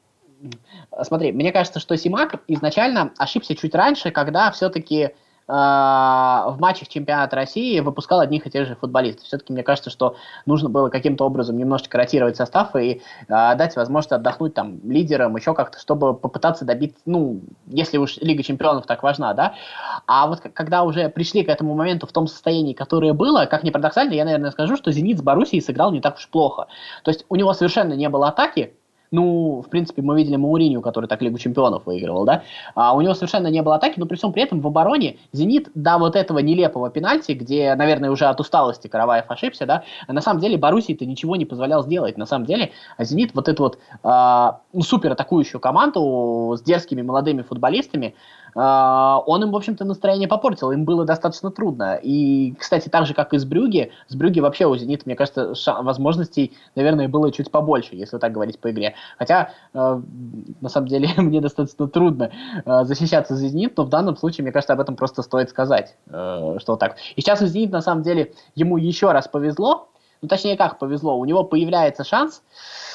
[1.03, 5.11] Смотри, мне кажется, что Симак изначально ошибся чуть раньше, когда все-таки а,
[5.53, 9.27] в матчах чемпионата России выпускал одних и тех же футболистов.
[9.27, 14.13] Все-таки мне кажется, что нужно было каким-то образом немножечко ротировать состав и э, дать возможность
[14.13, 19.35] отдохнуть там лидерам, еще как-то, чтобы попытаться добить, ну, если уж Лига чемпионов так важна,
[19.35, 19.55] да.
[20.07, 23.69] А вот когда уже пришли к этому моменту в том состоянии, которое было, как ни
[23.69, 26.69] парадоксально, я, наверное, скажу, что «Зенит» с Боруссией сыграл не так уж плохо.
[27.05, 28.73] То есть у него совершенно не было атаки,
[29.13, 32.43] ну, в принципе, мы видели Мауринию, который так Лигу Чемпионов выигрывал, да,
[32.75, 35.71] а у него совершенно не было атаки, но при всем при этом в обороне Зенит
[35.75, 40.41] до вот этого нелепого пенальти, где, наверное, уже от усталости Караваев ошибся, да, на самом
[40.41, 45.13] деле Боруссии-то ничего не позволял сделать, на самом деле Зенит вот эту вот э, супер
[45.13, 48.15] атакующую команду с дерзкими молодыми футболистами,
[48.55, 51.99] он им, в общем-то, настроение попортил, им было достаточно трудно.
[52.03, 55.55] И, кстати, так же, как и с Брюги, с Брюги вообще у «Зенита», мне кажется,
[55.83, 58.95] возможностей, наверное, было чуть побольше, если так говорить по игре.
[59.19, 62.31] Хотя, на самом деле, мне достаточно трудно
[62.65, 66.63] защищаться за «Зенит», но в данном случае, мне кажется, об этом просто стоит сказать, что
[66.67, 66.97] вот так.
[67.17, 69.89] И сейчас у «Зенит», на самом деле, ему еще раз повезло,
[70.21, 72.92] ну, точнее, как повезло, у него появляется шанс, а,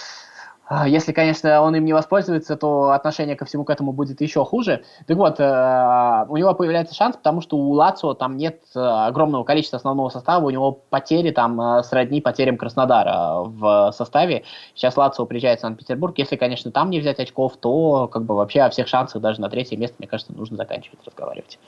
[0.85, 4.83] если, конечно, он им не воспользуется, то отношение ко всему к этому будет еще хуже.
[5.05, 9.45] Так вот, э, у него появляется шанс, потому что у Лацио там нет э, огромного
[9.45, 14.43] количества основного состава, у него потери там э, сродни потерям Краснодара в составе.
[14.75, 16.17] Сейчас Лацио приезжает в Санкт-Петербург.
[16.17, 19.49] Если, конечно, там не взять очков, то как бы вообще о всех шансах даже на
[19.49, 21.59] третье место, мне кажется, нужно заканчивать разговаривать.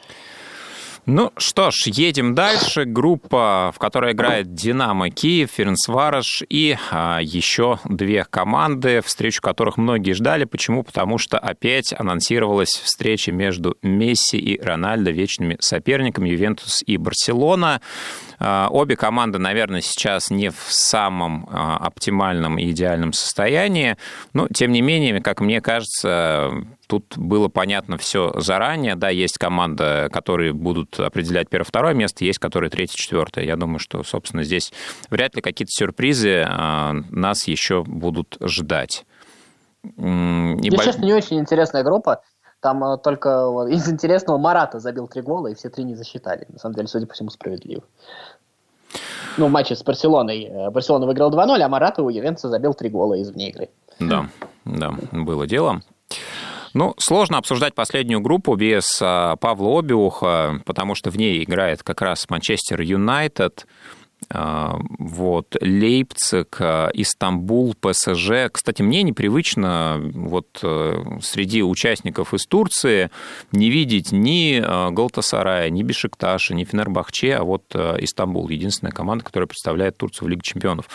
[1.12, 2.86] Ну что ж, едем дальше.
[2.86, 10.12] Группа, в которой играет «Динамо Киев», «Ференцвараш» и а, еще две команды, встречу которых многие
[10.12, 10.44] ждали.
[10.46, 10.84] Почему?
[10.84, 17.82] Потому что опять анонсировалась встреча между Месси и Рональдо, вечными соперниками Ювентус и Барселона.
[18.40, 23.98] А, обе команды, наверное, сейчас не в самом а, оптимальном и идеальном состоянии,
[24.34, 26.52] но, тем не менее, как мне кажется,
[26.90, 28.96] Тут было понятно все заранее.
[28.96, 33.46] Да, есть команда, которые будут определять первое-второе место, есть которые третье-четвертое.
[33.46, 34.74] Я думаю, что, собственно, здесь
[35.12, 39.06] вряд ли какие-то сюрпризы а, нас еще будут ждать.
[39.84, 42.24] И честно, не очень интересная группа.
[42.60, 43.30] Там только
[43.70, 46.48] из интересного Марата забил три гола, и все три не засчитали.
[46.50, 47.84] На самом деле, судя по всему, справедливо.
[49.38, 50.44] Ну, в матче с Барселоной.
[50.44, 53.70] Э, Барселона выиграл 2-0, а Марата у Ювенца забил три гола из вне игры.
[54.00, 54.30] Да,
[54.66, 55.82] да, было дело.
[56.74, 62.02] Ну, сложно обсуждать последнюю группу без а, Павла Обиуха, потому что в ней играет как
[62.02, 63.66] раз Манчестер Юнайтед,
[64.32, 68.52] вот, Лейпциг, а, Истамбул, ПСЖ.
[68.52, 73.10] Кстати, мне непривычно вот э, среди участников из Турции
[73.52, 79.48] не видеть ни Галтасарая, ни Бешикташа, ни Фенербахче, а вот э, Истамбул, единственная команда, которая
[79.48, 80.90] представляет Турцию в Лиге чемпионов.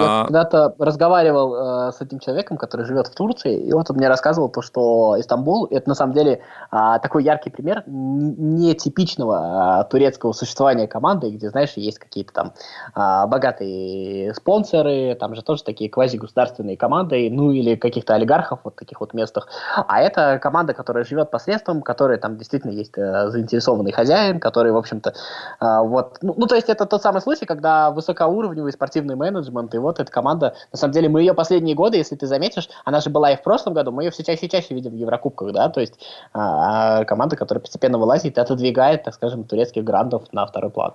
[0.00, 0.24] Я а...
[0.24, 1.54] когда-то разговаривал
[1.88, 5.16] э, с этим человеком, который живет в Турции, и вот он мне рассказывал то, что
[5.18, 6.40] Истамбул это на самом деле
[6.72, 12.52] э, такой яркий пример нетипичного э, турецкого существования команды, где, знаешь, есть какие-то там
[12.94, 19.00] э, богатые спонсоры, там же тоже такие квазигосударственные команды, ну или каких-то олигархов вот таких
[19.00, 19.48] вот местах.
[19.74, 24.76] А это команда, которая живет посредством, которая там действительно есть э, заинтересованный хозяин, который, в
[24.76, 25.14] общем-то,
[25.60, 29.78] э, вот, ну, ну, то есть это тот самый случай, когда высокоуровневый спортивный менеджмент и
[29.84, 33.10] вот эта команда, на самом деле, мы ее последние годы, если ты заметишь, она же
[33.10, 35.68] была и в прошлом году, мы ее все чаще и чаще видим в Еврокубках, да,
[35.68, 35.94] то есть
[36.32, 40.94] а, а команда, которая постепенно вылазит и отодвигает, так скажем, турецких грандов на второй план.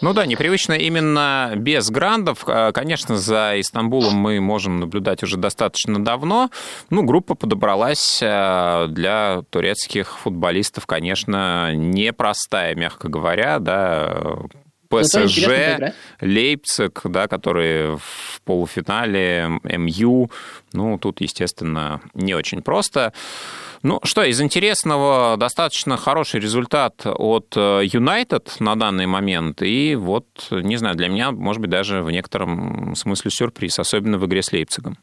[0.00, 2.44] Ну да, непривычно именно без грандов.
[2.46, 6.50] А, конечно, за Истамбулом мы можем наблюдать уже достаточно давно.
[6.88, 14.38] Ну, группа подобралась а, для турецких футболистов, конечно, непростая, мягко говоря, да,
[14.90, 15.48] ПСЖ,
[16.20, 20.30] Лейпциг, да, которые в полуфинале, МЮ.
[20.74, 23.14] Ну, тут, естественно, не очень просто.
[23.82, 29.62] Ну что, из интересного достаточно хороший результат от Юнайтед на данный момент.
[29.62, 34.26] И вот, не знаю, для меня, может быть, даже в некотором смысле сюрприз, особенно в
[34.26, 34.98] игре с Лейпцигом.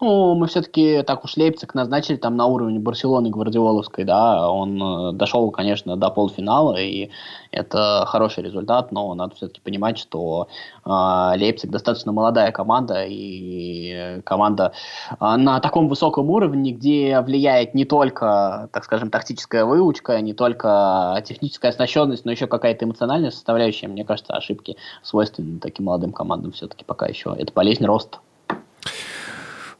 [0.00, 5.12] Ну, мы все-таки так уж Лейпциг назначили там на уровне Барселоны Гвардиоловской, да, он э,
[5.12, 7.10] дошел, конечно, до полуфинала, и
[7.52, 10.48] это хороший результат, но надо все-таки понимать, что
[10.84, 10.90] э,
[11.36, 14.72] Лейпциг достаточно молодая команда, и команда
[15.10, 21.22] э, на таком высоком уровне, где влияет не только, так скажем, тактическая выучка, не только
[21.24, 26.84] техническая оснащенность, но еще какая-то эмоциональная составляющая, мне кажется, ошибки свойственны таким молодым командам все-таки
[26.84, 27.34] пока еще.
[27.38, 28.18] Это болезнь роста.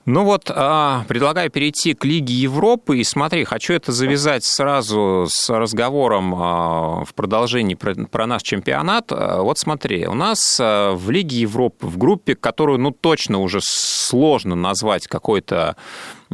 [0.07, 2.99] Ну вот, а, предлагаю перейти к Лиге Европы.
[2.99, 9.07] И смотри, хочу это завязать сразу с разговором а, в продолжении про, наш чемпионат.
[9.11, 14.55] А, вот смотри, у нас в Лиге Европы, в группе, которую, ну, точно уже сложно
[14.55, 15.77] назвать какой-то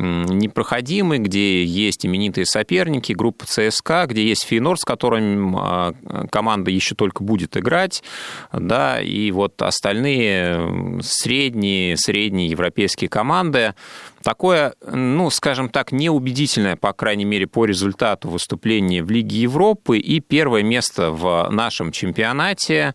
[0.00, 5.94] непроходимый, где есть именитые соперники, группа ЦСКА, где есть Фейнор, с которым а,
[6.30, 8.02] команда еще только будет играть,
[8.52, 13.74] да, и вот остальные средние, средние европейские команды.
[14.22, 20.20] Такое, ну, скажем так, неубедительное, по крайней мере, по результату выступления в Лиге Европы и
[20.20, 22.94] первое место в нашем чемпионате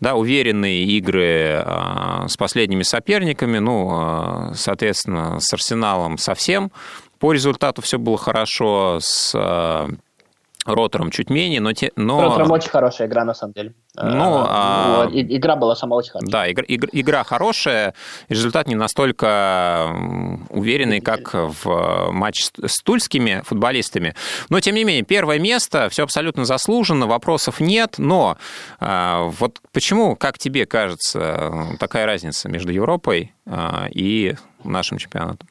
[0.00, 6.70] да, уверенные игры а, с последними соперниками, ну, а, соответственно, с Арсеналом совсем.
[7.18, 9.88] По результату все было хорошо, с а,
[10.66, 11.72] Ротором чуть менее, но...
[11.72, 12.20] Те, но...
[12.20, 13.74] Ротором очень хорошая игра, на самом деле.
[13.96, 15.08] Ну, а...
[15.12, 16.30] игра была сама очень хорошая.
[16.30, 17.94] Да, игра, игра, игра хорошая,
[18.28, 19.90] результат не настолько
[20.50, 24.14] уверенный, как в матче с тульскими футболистами.
[24.48, 28.36] Но, тем не менее, первое место, все абсолютно заслуженно, вопросов нет, но
[28.80, 35.48] а, вот почему, как тебе кажется, такая разница между Европой а, и нашим чемпионатом?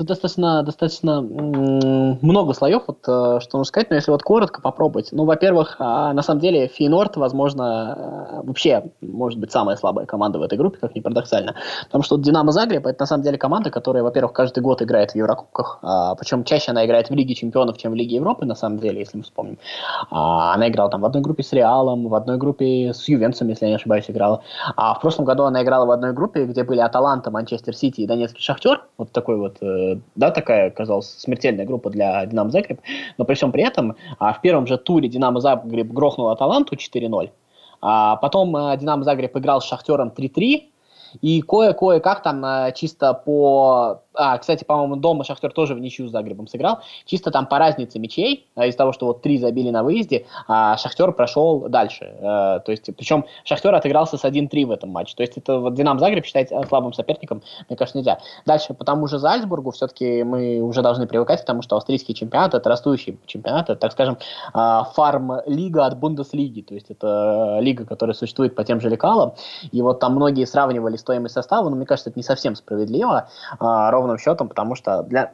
[0.00, 5.10] Тут достаточно, достаточно много слоев, вот, э, что нужно сказать, но если вот коротко попробовать.
[5.12, 10.38] Ну, во-первых, а, на самом деле Фейнорд, возможно, э, вообще может быть самая слабая команда
[10.38, 11.54] в этой группе, как ни парадоксально.
[11.84, 15.16] Потому что Динамо Загреб это на самом деле команда, которая, во-первых, каждый год играет в
[15.16, 18.78] Еврокубках, а, причем чаще она играет в Лиге Чемпионов, чем в Лиге Европы, на самом
[18.78, 19.58] деле, если мы вспомним.
[20.10, 23.66] А, она играла там в одной группе с Реалом, в одной группе с Ювенцем, если
[23.66, 24.40] я не ошибаюсь, играла.
[24.76, 28.06] А в прошлом году она играла в одной группе, где были Аталанта, Манчестер Сити и
[28.06, 28.82] Донецкий Шахтер.
[28.96, 32.80] Вот такой вот э, да, такая, казалось, смертельная группа для Динамо Загреб,
[33.18, 37.30] но при всем при этом а, в первом же туре Динамо Загреб грохнул Аталанту 4-0,
[37.80, 40.70] а потом а, Динамо Загреб играл с Шахтером 3-3,
[41.22, 46.10] и кое-кое-как там а, чисто по а, кстати, по-моему, дома Шахтер тоже в ничью с
[46.10, 46.80] Загребом сыграл.
[47.06, 50.76] Чисто там по разнице мячей, а, из-за того, что вот три забили на выезде, а
[50.76, 52.14] Шахтер прошел дальше.
[52.20, 55.14] А, то есть, причем Шахтер отыгрался с 1-3 в этом матче.
[55.16, 58.18] То есть, это вот Динам Загреб считать слабым соперником, мне кажется, нельзя.
[58.44, 62.54] Дальше, по тому же Зальцбургу, все-таки мы уже должны привыкать к тому, что австрийский чемпионат
[62.54, 64.18] это растущий чемпионат, это, так скажем,
[64.52, 66.60] а, фарм-лига от Бундеслиги.
[66.60, 69.32] То есть, это лига, которая существует по тем же лекалам.
[69.72, 73.30] И вот там многие сравнивали стоимость состава, но мне кажется, это не совсем справедливо.
[73.58, 75.32] А, ровно ровным счетом, потому что для...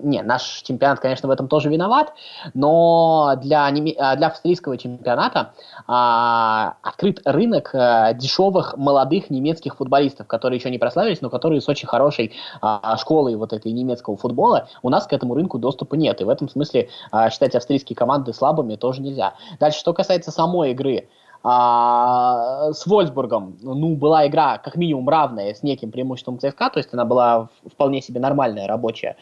[0.00, 2.12] Не, наш чемпионат, конечно, в этом тоже виноват,
[2.54, 5.54] но для, а, для австрийского чемпионата
[5.88, 11.68] а, открыт рынок а, дешевых молодых немецких футболистов, которые еще не прославились, но которые с
[11.68, 14.68] очень хорошей а, школой вот этой немецкого футбола.
[14.84, 18.32] У нас к этому рынку доступа нет, и в этом смысле а, считать австрийские команды
[18.32, 19.34] слабыми тоже нельзя.
[19.58, 21.08] Дальше, что касается самой игры,
[21.42, 26.92] а, с Вольсбургом, ну, была игра как минимум равная с неким преимуществом ЦСКА, то есть
[26.92, 29.16] она была вполне себе нормальная, рабочая.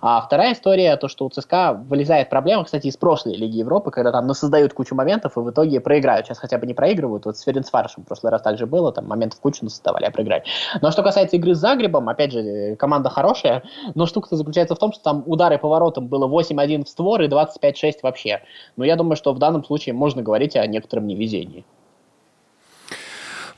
[0.00, 4.12] А вторая история, то, что у ЦСКА вылезает проблема, кстати, из прошлой Лиги Европы, когда
[4.12, 6.26] там насоздают кучу моментов и в итоге проиграют.
[6.26, 9.40] Сейчас хотя бы не проигрывают, вот с Ференцваршем в прошлый раз также было, там моментов
[9.40, 10.44] кучу насоздавали, а проиграли.
[10.80, 13.62] Но что касается игры с Загребом, опять же, команда хорошая,
[13.94, 17.28] но штука-то заключается в том, что там удары по воротам было 8-1 в створ и
[17.28, 18.40] 25-6 вообще.
[18.76, 21.57] Но я думаю, что в данном случае можно говорить о некотором невезении.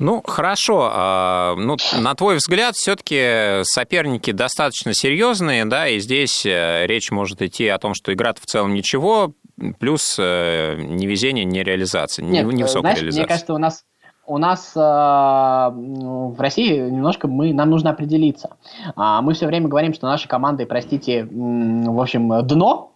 [0.01, 0.91] Ну, хорошо.
[0.93, 7.43] А, ну, на твой взгляд, все-таки соперники достаточно серьезные, да, и здесь э, речь может
[7.43, 9.35] идти о том, что игра в целом ничего,
[9.79, 13.23] плюс э, невезение, нереализация, Нет, невысокая знаешь, реализация.
[13.23, 13.85] Мне кажется, у нас
[14.27, 18.57] у нас э, в России немножко мы, нам нужно определиться.
[18.95, 22.90] А, мы все время говорим, что наши команды, простите, в общем, дно,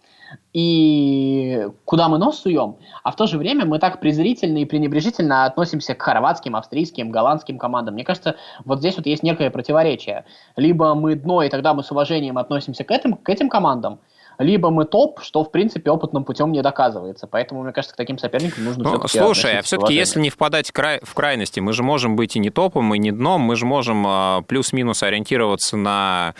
[0.53, 5.45] и куда мы нос суем, а в то же время мы так презрительно и пренебрежительно
[5.45, 7.95] относимся к хорватским, австрийским, голландским командам.
[7.95, 10.25] Мне кажется, вот здесь вот есть некое противоречие.
[10.55, 13.99] Либо мы дно, и тогда мы с уважением относимся к этим, к этим командам,
[14.39, 17.27] либо мы топ, что, в принципе, опытным путем не доказывается.
[17.27, 20.71] Поэтому, мне кажется, к таким соперникам нужно ну, все-таки Слушай, а все-таки если не впадать
[20.71, 24.05] в крайности, мы же можем быть и не топом, и не дном, мы же можем
[24.07, 26.35] а, плюс-минус ориентироваться на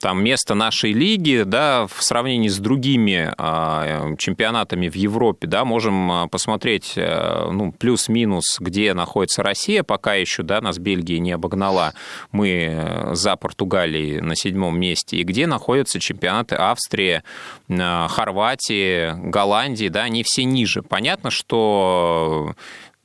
[0.00, 6.10] там, место нашей лиги, да, в сравнении с другими а, чемпионатами в Европе, да, можем
[6.10, 11.94] а, посмотреть, ну, плюс-минус, где находится Россия, пока еще, да, нас Бельгия не обогнала,
[12.32, 17.20] мы э, за Португалией на седьмом месте, и где находятся чемпионаты Австрии, Э,
[17.68, 20.82] Хорватии, Голландии, да, они все ниже.
[20.82, 22.54] Понятно, что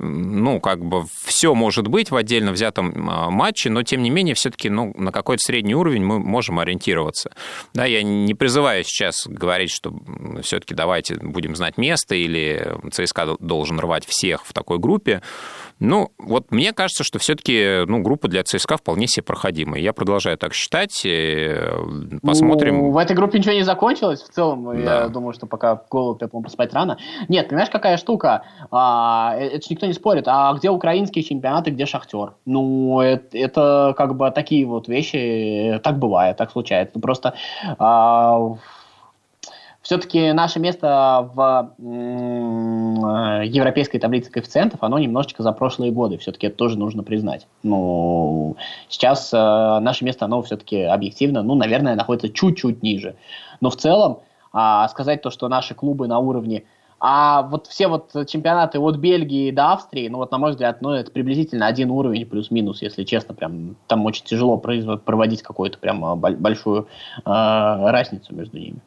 [0.04, 4.34] ну, как бы все может быть в отдельно взятом э, матче, но тем не менее
[4.34, 7.32] все-таки ну, на какой-то средний уровень мы можем ориентироваться.
[7.74, 9.94] Да, я не призываю сейчас говорить, что
[10.42, 15.22] все-таки давайте будем знать место или ЦСКА должен рвать всех в такой группе.
[15.82, 19.82] Ну, вот мне кажется, что все-таки ну, группа для ЦСКА вполне себе проходимая.
[19.82, 21.06] Я продолжаю так считать.
[22.22, 22.78] Посмотрим.
[22.78, 24.22] Ну, в этой группе ничего не закончилось.
[24.22, 25.02] В целом, да.
[25.02, 26.98] я думаю, что пока голову теплым поспать рано.
[27.30, 28.44] Нет, понимаешь, какая штука?
[28.70, 30.26] А, э, это же никто не спорит.
[30.28, 32.34] А где украинские чемпионаты, где Шахтер?
[32.46, 35.82] Ну, это, это как бы такие вот вещи.
[35.84, 36.92] Так бывает, так случается.
[36.94, 37.34] Ну, просто...
[37.80, 38.38] А,
[39.82, 41.74] все-таки наше место в
[43.44, 46.18] европейской таблице коэффициентов, оно немножечко за прошлые годы.
[46.18, 47.48] Все-таки это тоже нужно признать.
[47.64, 48.58] Ну,
[48.90, 53.16] сейчас э, наше место, оно все-таки объективно, ну, наверное, находится чуть-чуть ниже.
[53.60, 54.20] Но в целом
[54.54, 56.64] а, сказать то, что наши клубы на уровне
[57.04, 60.92] а вот все вот чемпионаты от Бельгии до Австрии, ну вот на мой взгляд, ну
[60.92, 66.84] это приблизительно один уровень плюс-минус, если честно, прям там очень тяжело проводить какую-то прям большую
[66.84, 68.82] э, разницу между ними.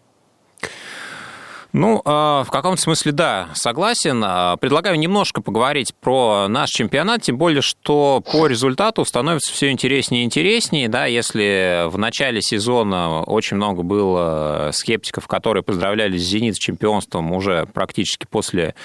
[1.77, 4.23] Ну, а, в каком-то смысле, да, согласен.
[4.25, 10.23] А, предлагаю немножко поговорить про наш чемпионат, тем более, что по результату становится все интереснее
[10.23, 10.89] и интереснее.
[10.89, 17.67] Да, если в начале сезона очень много было скептиков, которые поздравляли «Зенит» с чемпионством уже
[17.75, 18.77] практически после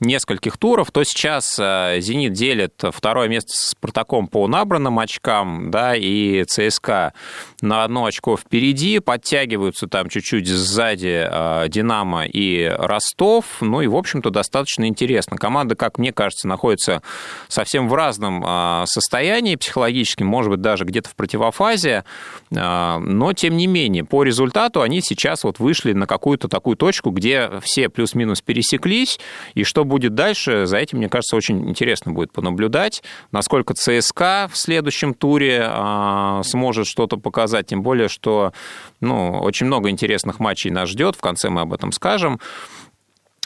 [0.00, 5.94] нескольких туров, то сейчас а, «Зенит» делит второе место с «Спартаком» по набранным очкам, да,
[5.94, 7.12] и ЦСКА
[7.60, 11.28] на одно очко впереди, подтягиваются там чуть-чуть сзади
[11.68, 13.44] «Динамо» и Ростов.
[13.60, 15.36] Ну и, в общем-то, достаточно интересно.
[15.36, 17.02] Команда, как мне кажется, находится
[17.48, 22.04] совсем в разном а, состоянии психологически, может быть, даже где-то в противофазе.
[22.56, 27.10] А, но, тем не менее, по результату они сейчас вот вышли на какую-то такую точку,
[27.10, 29.18] где все плюс-минус пересеклись.
[29.54, 34.56] И что будет дальше, за этим, мне кажется, очень интересно будет понаблюдать, насколько ЦСКА в
[34.56, 37.66] следующем туре а, сможет что-то показать.
[37.66, 38.52] Тем более, что
[39.00, 41.16] ну, очень много интересных матчей нас ждет.
[41.16, 42.40] В конце мы об этом скажем.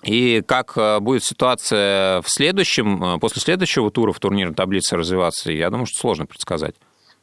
[0.02, 5.52] И как э, будет ситуация в следующем, э, после следующего тура в турнирной таблице развиваться,
[5.52, 6.74] я думаю, что сложно предсказать.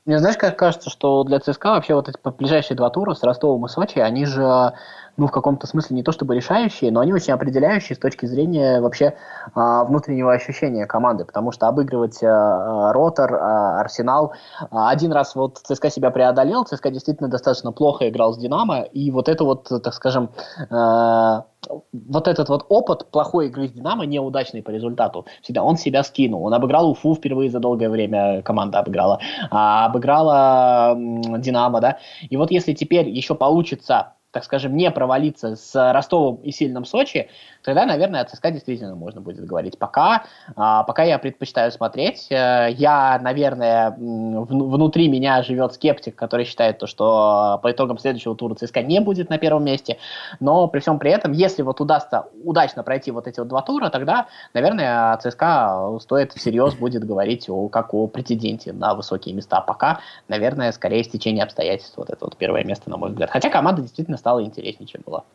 [0.06, 3.66] Мне знаешь, как кажется, что для ЦСКА вообще вот эти ближайшие два тура с Ростовом
[3.66, 4.74] и Сочи, они же
[5.20, 8.82] ну, в каком-то смысле не то чтобы решающие, но они очень определяющие с точки зрения
[8.82, 9.16] вообще
[9.54, 14.34] а, внутреннего ощущения команды, потому что обыгрывать а, Ротор, а, Арсенал,
[14.72, 19.12] а, один раз вот ЦСКА себя преодолел, ЦСКА действительно достаточно плохо играл с Динамо, и
[19.12, 20.30] вот это вот, так скажем,
[20.70, 21.46] а,
[21.92, 26.46] вот этот вот опыт плохой игры с Динамо, неудачный по результату, всегда он себя скинул.
[26.46, 29.20] Он обыграл Уфу впервые за долгое время, команда обыграла,
[29.52, 31.98] а обыграла Динамо, да.
[32.30, 37.30] И вот если теперь еще получится так скажем, не провалиться с Ростовом и сильным Сочи,
[37.64, 39.80] тогда, наверное, о ЦСКА действительно можно будет говорить.
[39.80, 40.24] Пока,
[40.56, 42.28] а, пока я предпочитаю смотреть.
[42.30, 48.54] Э, я, наверное, внутри меня живет скептик, который считает, то, что по итогам следующего тура
[48.54, 49.98] ЦСКА не будет на первом месте.
[50.40, 53.90] Но при всем при этом, если вот удастся удачно пройти вот эти вот два тура,
[53.90, 59.62] тогда, наверное, ЦСКА стоит всерьез будет говорить о, как о претенденте на высокие места.
[59.62, 63.32] Пока, наверное, скорее стечение обстоятельств вот это вот первое место, на мой взгляд.
[63.32, 65.26] Хотя команда действительно стала интереснее, чем была.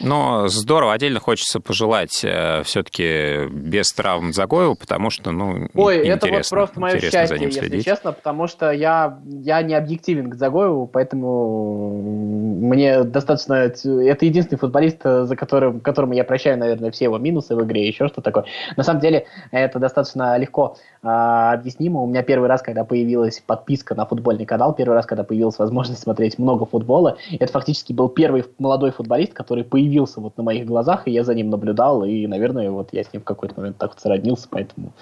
[0.00, 6.26] Но здорово, отдельно хочется пожелать э, все-таки без травм Загоеву, потому что, ну, Ой, это
[6.26, 7.84] вот просто мое счастье, если следить.
[7.84, 13.54] честно, потому что я, я не объективен к Загоеву, поэтому мне достаточно...
[13.54, 18.08] Это единственный футболист, за которым, которому я прощаю, наверное, все его минусы в игре, еще
[18.08, 18.44] что такое.
[18.76, 22.00] На самом деле, это достаточно легко э, объяснимо.
[22.00, 26.02] У меня первый раз, когда появилась подписка на футбольный канал, первый раз, когда появилась возможность
[26.02, 30.66] смотреть много футбола, это фактически был первый молодой футболист, который появился появился вот на моих
[30.66, 33.76] глазах, и я за ним наблюдал, и, наверное, вот я с ним в какой-то момент
[33.76, 34.92] так вот сроднился, поэтому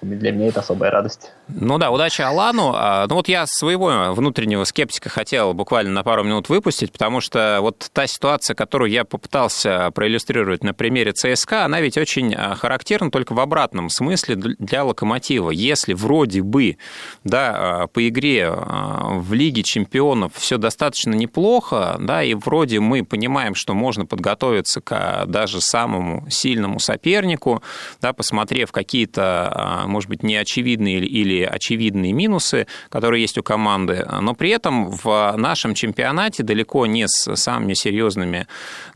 [0.00, 1.30] для меня это особая радость.
[1.48, 2.72] Ну да, удачи Алану.
[2.74, 7.58] А, ну вот я своего внутреннего скептика хотел буквально на пару минут выпустить, потому что
[7.60, 13.12] вот та ситуация, которую я попытался проиллюстрировать на примере ЦСКА, она ведь очень а, характерна
[13.12, 15.50] только в обратном смысле для Локомотива.
[15.50, 16.78] Если вроде бы,
[17.22, 23.54] да, а, по игре в Лиге чемпионов все достаточно неплохо, да, и вроде мы понимаем,
[23.54, 27.62] что можно подготовить готовиться к даже самому сильному сопернику,
[28.00, 34.34] да, посмотрев какие-то, а, может быть, неочевидные или очевидные минусы, которые есть у команды, но
[34.34, 38.46] при этом в нашем чемпионате далеко не с самыми серьезными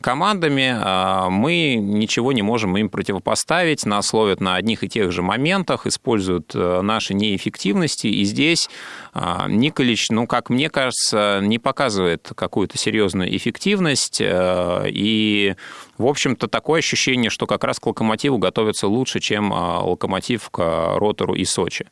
[0.01, 5.23] командами а, мы ничего не можем им противопоставить, нас ловят на одних и тех же
[5.23, 8.71] моментах, используют э, наши неэффективности, и здесь
[9.06, 9.06] а,
[9.49, 15.55] Николич, ну, как мне кажется, не показывает какую-то серьезную эффективность, э, и,
[15.97, 20.99] в общем-то, такое ощущение, что как раз к локомотиву готовится лучше, чем а, локомотив к
[20.99, 21.87] ротору и Сочи.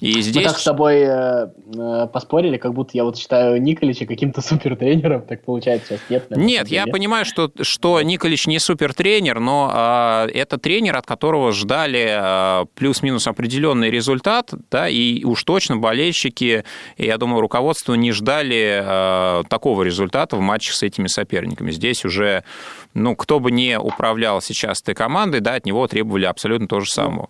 [0.00, 0.44] И здесь...
[0.44, 5.22] Мы так с тобой э, э, поспорили, как будто я вот считаю Николича каким-то супертренером,
[5.22, 6.38] так получается сейчас нет.
[6.38, 12.62] Нет, я понимаю, что, что Николич не супертренер, но э, это тренер, от которого ждали
[12.62, 16.64] э, плюс-минус определенный результат, да, и уж точно болельщики,
[16.96, 21.72] я думаю, руководство не ждали э, такого результата в матчах с этими соперниками.
[21.72, 22.44] Здесь уже
[22.94, 26.90] ну, кто бы не управлял сейчас этой командой, да, от него требовали абсолютно то же
[26.90, 27.28] самое.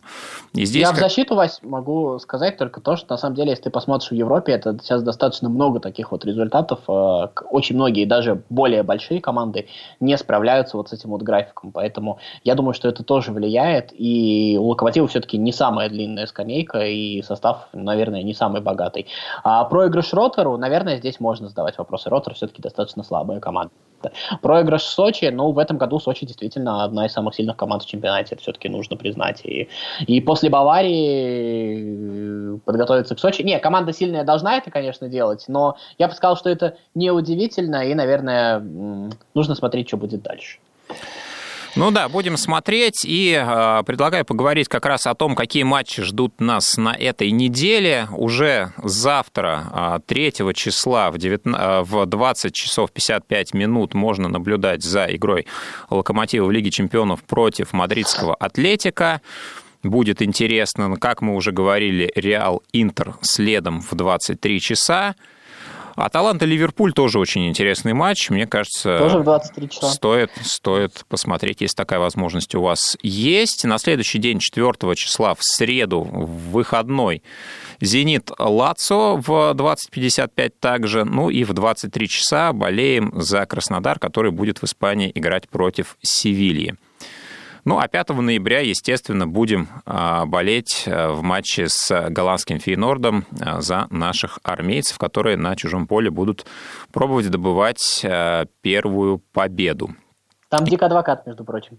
[0.54, 0.96] И здесь Я как...
[0.96, 4.14] в защиту, Вась, могу сказать только то, что на самом деле, если ты посмотришь в
[4.14, 6.80] Европе, это сейчас достаточно много таких вот результатов.
[6.88, 9.68] Э, очень многие, даже более большие команды
[10.00, 11.72] не справляются вот с этим вот графиком.
[11.72, 13.92] Поэтому я думаю, что это тоже влияет.
[13.92, 19.06] И у Локомотива все-таки не самая длинная скамейка, и состав, наверное, не самый богатый.
[19.44, 22.10] А проигрыш Ротору, наверное, здесь можно задавать вопросы.
[22.10, 23.70] Ротор все-таки достаточно слабая команда.
[24.42, 28.34] Проигрыш Сочи, ну, в этом году Сочи действительно одна из самых сильных команд в чемпионате,
[28.34, 29.44] это все-таки нужно признать.
[29.44, 29.68] И,
[30.06, 33.42] и после Баварии подготовиться к Сочи.
[33.42, 37.94] Не, команда сильная должна это, конечно, делать, но я бы сказал, что это неудивительно, и,
[37.94, 38.60] наверное,
[39.34, 40.58] нужно смотреть, что будет дальше.
[41.76, 46.40] Ну да, будем смотреть и э, предлагаю поговорить как раз о том, какие матчи ждут
[46.40, 48.08] нас на этой неделе.
[48.16, 55.46] Уже завтра, 3 числа в, 19, в 20 часов 55 минут можно наблюдать за игрой
[55.88, 59.20] Локомотива в Лиге чемпионов против мадридского Атлетика
[59.90, 60.96] будет интересно.
[60.96, 65.14] Как мы уже говорили, Реал Интер следом в 23 часа.
[65.96, 68.30] Аталанта Ливерпуль тоже очень интересный матч.
[68.30, 69.88] Мне кажется, тоже в 23 часа.
[69.88, 73.64] Стоит, стоит посмотреть, если такая возможность у вас есть.
[73.64, 77.22] На следующий день, 4 числа, в среду, в выходной,
[77.80, 81.04] Зенит Лацо в 20.55 также.
[81.04, 86.76] Ну и в 23 часа болеем за Краснодар, который будет в Испании играть против Севильи.
[87.68, 93.60] Ну, а 5 ноября, естественно, будем а, болеть а, в матче с голландским Фейнордом а,
[93.60, 96.46] за наших армейцев, которые на чужом поле будут
[96.94, 98.06] пробовать добывать
[98.62, 99.90] первую победу.
[100.48, 101.78] Там Дик Адвокат, между прочим.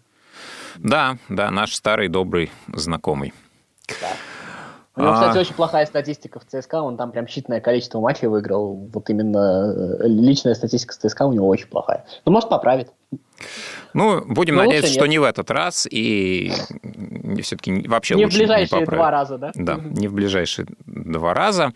[0.77, 3.33] Да, да, наш старый добрый знакомый.
[3.87, 4.09] Да.
[4.99, 5.39] У него, кстати, а...
[5.39, 8.75] очень плохая статистика в ЦСКА, он там прям считанное количество матчей выиграл.
[8.93, 12.05] Вот именно э, личная статистика с ЦСКА у него очень плохая.
[12.25, 12.91] Ну, может, поправит.
[13.93, 16.51] Ну, будем Но надеяться, что не в этот раз, и
[17.41, 19.51] все-таки вообще не лучше в ближайшие не два раза, да?
[19.55, 21.71] Да, не в ближайшие два раза.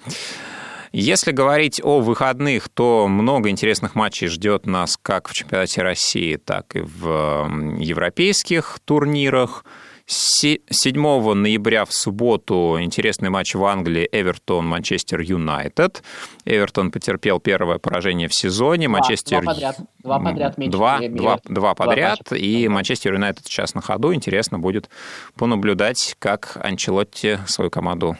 [0.91, 6.75] Если говорить о выходных, то много интересных матчей ждет нас как в чемпионате России, так
[6.75, 7.49] и в
[7.79, 9.65] европейских турнирах.
[10.05, 16.03] 7 ноября в субботу интересный матч в Англии Эвертон-Манчестер Юнайтед.
[16.45, 18.87] Эвертон потерпел первое поражение в сезоне.
[18.87, 19.41] Два, Манчестер...
[19.41, 19.77] два подряд.
[19.99, 20.71] Два подряд меньше.
[20.71, 22.19] Два, два, два подряд.
[22.25, 24.13] Два и Манчестер Юнайтед сейчас на ходу.
[24.13, 24.89] Интересно будет
[25.35, 28.17] понаблюдать, как Анчелотти свою команду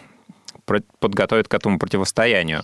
[0.99, 2.63] подготовит к этому противостоянию.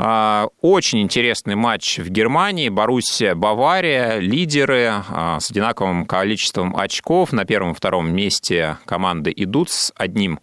[0.00, 2.68] А, очень интересный матч в Германии.
[2.68, 7.32] Боруссия, Бавария, лидеры а, с одинаковым количеством очков.
[7.32, 10.38] На первом и втором месте команды идут с одним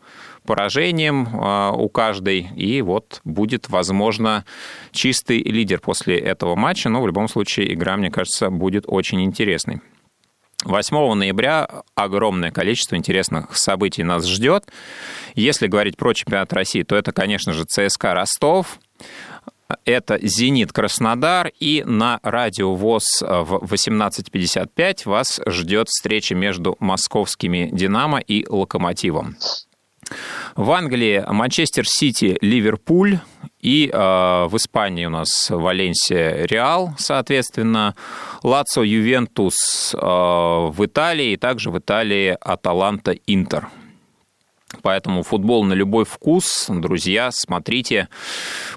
[0.45, 2.49] поражением а, у каждой.
[2.57, 4.43] И вот будет, возможно,
[4.91, 6.89] чистый лидер после этого матча.
[6.89, 9.79] Но в любом случае игра, мне кажется, будет очень интересной.
[10.65, 14.65] 8 ноября огромное количество интересных событий нас ждет.
[15.35, 18.79] Если говорить про чемпионат России, то это, конечно же, ЦСКА Ростов,
[19.85, 28.19] это «Зенит Краснодар», и на радио ВОЗ в 18.55 вас ждет встреча между московскими «Динамо»
[28.19, 29.35] и «Локомотивом».
[30.55, 33.19] В Англии Манчестер Сити, Ливерпуль
[33.59, 37.95] и э, в Испании у нас Валенсия, Реал, соответственно,
[38.43, 43.67] Лацо, Ювентус э, в Италии и также в Италии Аталанта, Интер.
[44.81, 46.65] Поэтому футбол на любой вкус.
[46.69, 48.09] Друзья, смотрите.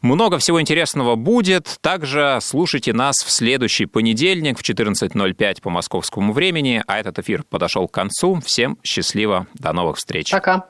[0.03, 1.79] Много всего интересного будет.
[1.81, 6.83] Также слушайте нас в следующий понедельник в 14.05 по московскому времени.
[6.87, 8.41] А этот эфир подошел к концу.
[8.45, 9.47] Всем счастливо.
[9.55, 10.31] До новых встреч.
[10.31, 10.67] Пока.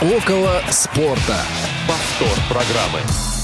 [0.00, 1.42] Около спорта.
[1.86, 3.35] Повтор программы.